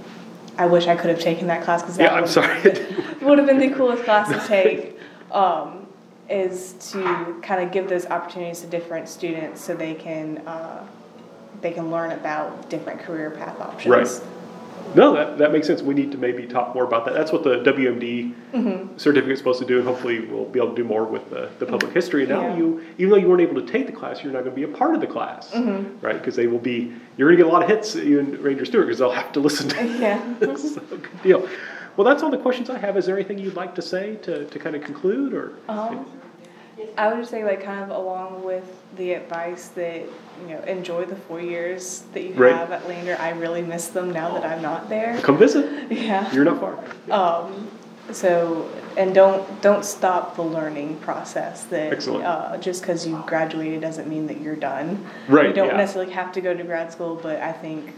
I 0.57 0.65
wish 0.65 0.87
I 0.87 0.95
could 0.95 1.11
have 1.11 1.19
taken 1.19 1.47
that 1.47 1.61
class 1.63 1.83
because 1.83 1.97
that 1.97 2.03
yeah. 2.11 2.15
I'm 2.15 2.21
would, 2.23 2.29
sorry. 2.31 2.61
would 3.21 3.37
have 3.37 3.45
been 3.45 3.59
the 3.59 3.69
coolest 3.69 4.03
class 4.05 4.29
to 4.29 4.39
take. 4.47 4.95
Um, 5.31 5.78
is 6.29 6.73
to 6.91 7.39
kind 7.41 7.63
of 7.63 7.71
give 7.71 7.89
those 7.89 8.05
opportunities 8.05 8.61
to 8.61 8.67
different 8.67 9.09
students 9.09 9.61
so 9.61 9.75
they 9.75 9.93
can 9.95 10.37
uh, 10.47 10.85
they 11.61 11.71
can 11.71 11.91
learn 11.91 12.11
about 12.11 12.69
different 12.69 12.99
career 13.01 13.31
path 13.31 13.59
options. 13.59 13.87
Right. 13.87 14.21
No, 14.95 15.13
that, 15.13 15.37
that 15.37 15.51
makes 15.51 15.67
sense. 15.67 15.83
We 15.83 15.93
need 15.93 16.11
to 16.13 16.17
maybe 16.17 16.47
talk 16.47 16.73
more 16.73 16.83
about 16.83 17.05
that. 17.05 17.13
That's 17.13 17.31
what 17.31 17.43
the 17.43 17.57
WMD 17.59 18.33
Mm-hmm. 18.51 18.97
certificate 18.97 19.33
is 19.33 19.37
supposed 19.37 19.59
to 19.59 19.65
do, 19.67 19.77
and 19.77 19.87
hopefully 19.87 20.21
we'll 20.21 20.45
be 20.45 20.57
able 20.57 20.71
to 20.71 20.75
do 20.75 20.83
more 20.83 21.03
with 21.03 21.29
the, 21.29 21.51
the 21.59 21.65
public 21.67 21.93
history. 21.93 22.21
And 22.23 22.31
now 22.31 22.47
Yeah. 22.47 22.57
you, 22.57 22.83
even 22.97 23.11
though 23.11 23.17
you 23.17 23.27
weren't 23.29 23.41
able 23.43 23.61
to 23.61 23.71
take 23.71 23.85
the 23.85 23.91
class, 23.91 24.23
you're 24.23 24.33
not 24.33 24.39
going 24.43 24.55
to 24.55 24.55
be 24.55 24.63
a 24.63 24.75
part 24.75 24.95
of 24.95 25.01
the 25.01 25.05
class, 25.05 25.51
Mm-hmm. 25.51 26.03
right? 26.03 26.17
Because 26.17 26.35
they 26.35 26.47
will 26.47 26.57
be, 26.57 26.91
you're 27.15 27.27
going 27.27 27.37
to 27.37 27.43
get 27.43 27.45
a 27.47 27.53
lot 27.53 27.61
of 27.61 27.69
hits, 27.69 27.93
you 27.93 28.19
and 28.19 28.35
Ranger 28.39 28.65
Stewart, 28.65 28.87
because 28.87 28.97
they'll 28.97 29.11
have 29.11 29.31
to 29.33 29.39
listen 29.39 29.69
to 29.69 29.85
Yeah. 29.99 30.39
so, 30.55 30.79
good 30.81 31.21
deal. 31.21 31.47
Well, 31.97 32.05
that's 32.05 32.23
all 32.23 32.29
the 32.31 32.37
questions 32.37 32.69
I 32.69 32.77
have. 32.77 32.97
Is 32.97 33.05
there 33.05 33.15
anything 33.15 33.39
you'd 33.39 33.55
like 33.55 33.75
to 33.75 33.81
say 33.81 34.15
to, 34.23 34.45
to 34.45 34.59
kind 34.59 34.75
of 34.75 34.83
conclude, 34.83 35.33
or? 35.33 35.53
Um, 35.67 36.05
I 36.97 37.09
would 37.09 37.17
just 37.17 37.31
say, 37.31 37.43
like, 37.43 37.61
kind 37.63 37.83
of 37.83 37.89
along 37.97 38.43
with 38.43 38.63
the 38.95 39.13
advice 39.13 39.67
that 39.69 40.03
you 40.41 40.47
know, 40.47 40.61
enjoy 40.63 41.05
the 41.05 41.15
four 41.15 41.41
years 41.41 42.03
that 42.13 42.23
you 42.23 42.33
Right. 42.33 42.55
have 42.55 42.71
at 42.71 42.87
Lander. 42.87 43.17
I 43.19 43.31
really 43.31 43.61
miss 43.61 43.87
them 43.87 44.11
now 44.11 44.33
that 44.33 44.45
I'm 44.45 44.61
not 44.61 44.87
there. 44.89 45.19
Come 45.21 45.37
visit. 45.37 45.91
Yeah. 45.91 46.31
You're 46.33 46.45
not 46.45 46.59
far. 46.59 46.79
Um, 47.11 47.69
so, 48.11 48.69
and 48.97 49.13
don't 49.13 49.61
don't 49.61 49.83
stop 49.85 50.35
the 50.35 50.41
learning 50.41 50.97
process. 50.97 51.65
That 51.65 51.91
Excellent. 51.91 52.25
Uh, 52.25 52.57
just 52.57 52.81
because 52.81 53.05
you 53.05 53.21
graduated 53.27 53.81
doesn't 53.81 54.07
mean 54.07 54.27
that 54.27 54.39
you're 54.41 54.55
done. 54.55 55.05
Right, 55.27 55.47
You 55.47 55.53
don't 55.53 55.67
yeah. 55.69 55.77
necessarily 55.77 56.13
have 56.13 56.31
to 56.33 56.41
go 56.41 56.53
to 56.55 56.63
grad 56.63 56.91
school, 56.91 57.19
but 57.21 57.41
I 57.41 57.51
think 57.51 57.93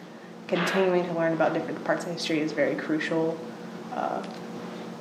continuing 0.48 1.06
to 1.06 1.14
learn 1.14 1.34
about 1.34 1.54
different 1.54 1.84
parts 1.86 2.06
of 2.06 2.12
history 2.12 2.40
is 2.40 2.52
very 2.52 2.76
crucial 2.76 3.38
uh, 3.94 4.24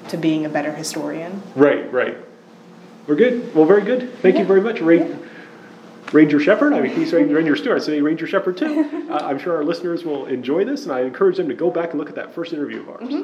to 0.09 0.17
being 0.17 0.47
a 0.47 0.49
better 0.49 0.73
historian. 0.73 1.43
Right, 1.55 1.91
right. 1.93 2.17
We're 3.07 3.17
good. 3.17 3.55
Well, 3.55 3.65
very 3.65 3.83
good. 3.83 4.19
Thank 4.19 4.39
you 4.39 4.45
very 4.45 4.61
much, 4.61 4.81
Ra- 4.81 5.17
Ranger 6.13 6.41
Shepard. 6.41 6.73
I 6.73 6.81
mean, 6.81 6.93
he's 6.93 7.11
saying 7.11 7.31
Ranger 7.31 7.57
Stewart. 7.57 7.81
I 7.81 7.85
say 7.85 8.01
Ranger 8.01 8.27
Shepard 8.27 8.57
too. 8.57 9.09
uh, 9.11 9.17
I'm 9.17 9.39
sure 9.39 9.57
our 9.57 9.65
listeners 9.65 10.05
will 10.05 10.27
enjoy 10.27 10.65
this, 10.65 10.85
and 10.85 10.93
I 10.93 11.01
encourage 11.03 11.37
them 11.37 11.49
to 11.49 11.55
go 11.55 11.71
back 11.71 11.91
and 11.91 11.99
look 11.99 12.09
at 12.09 12.15
that 12.17 12.35
first 12.35 12.53
interview 12.53 12.81
of 12.81 12.89
ours. 12.89 13.15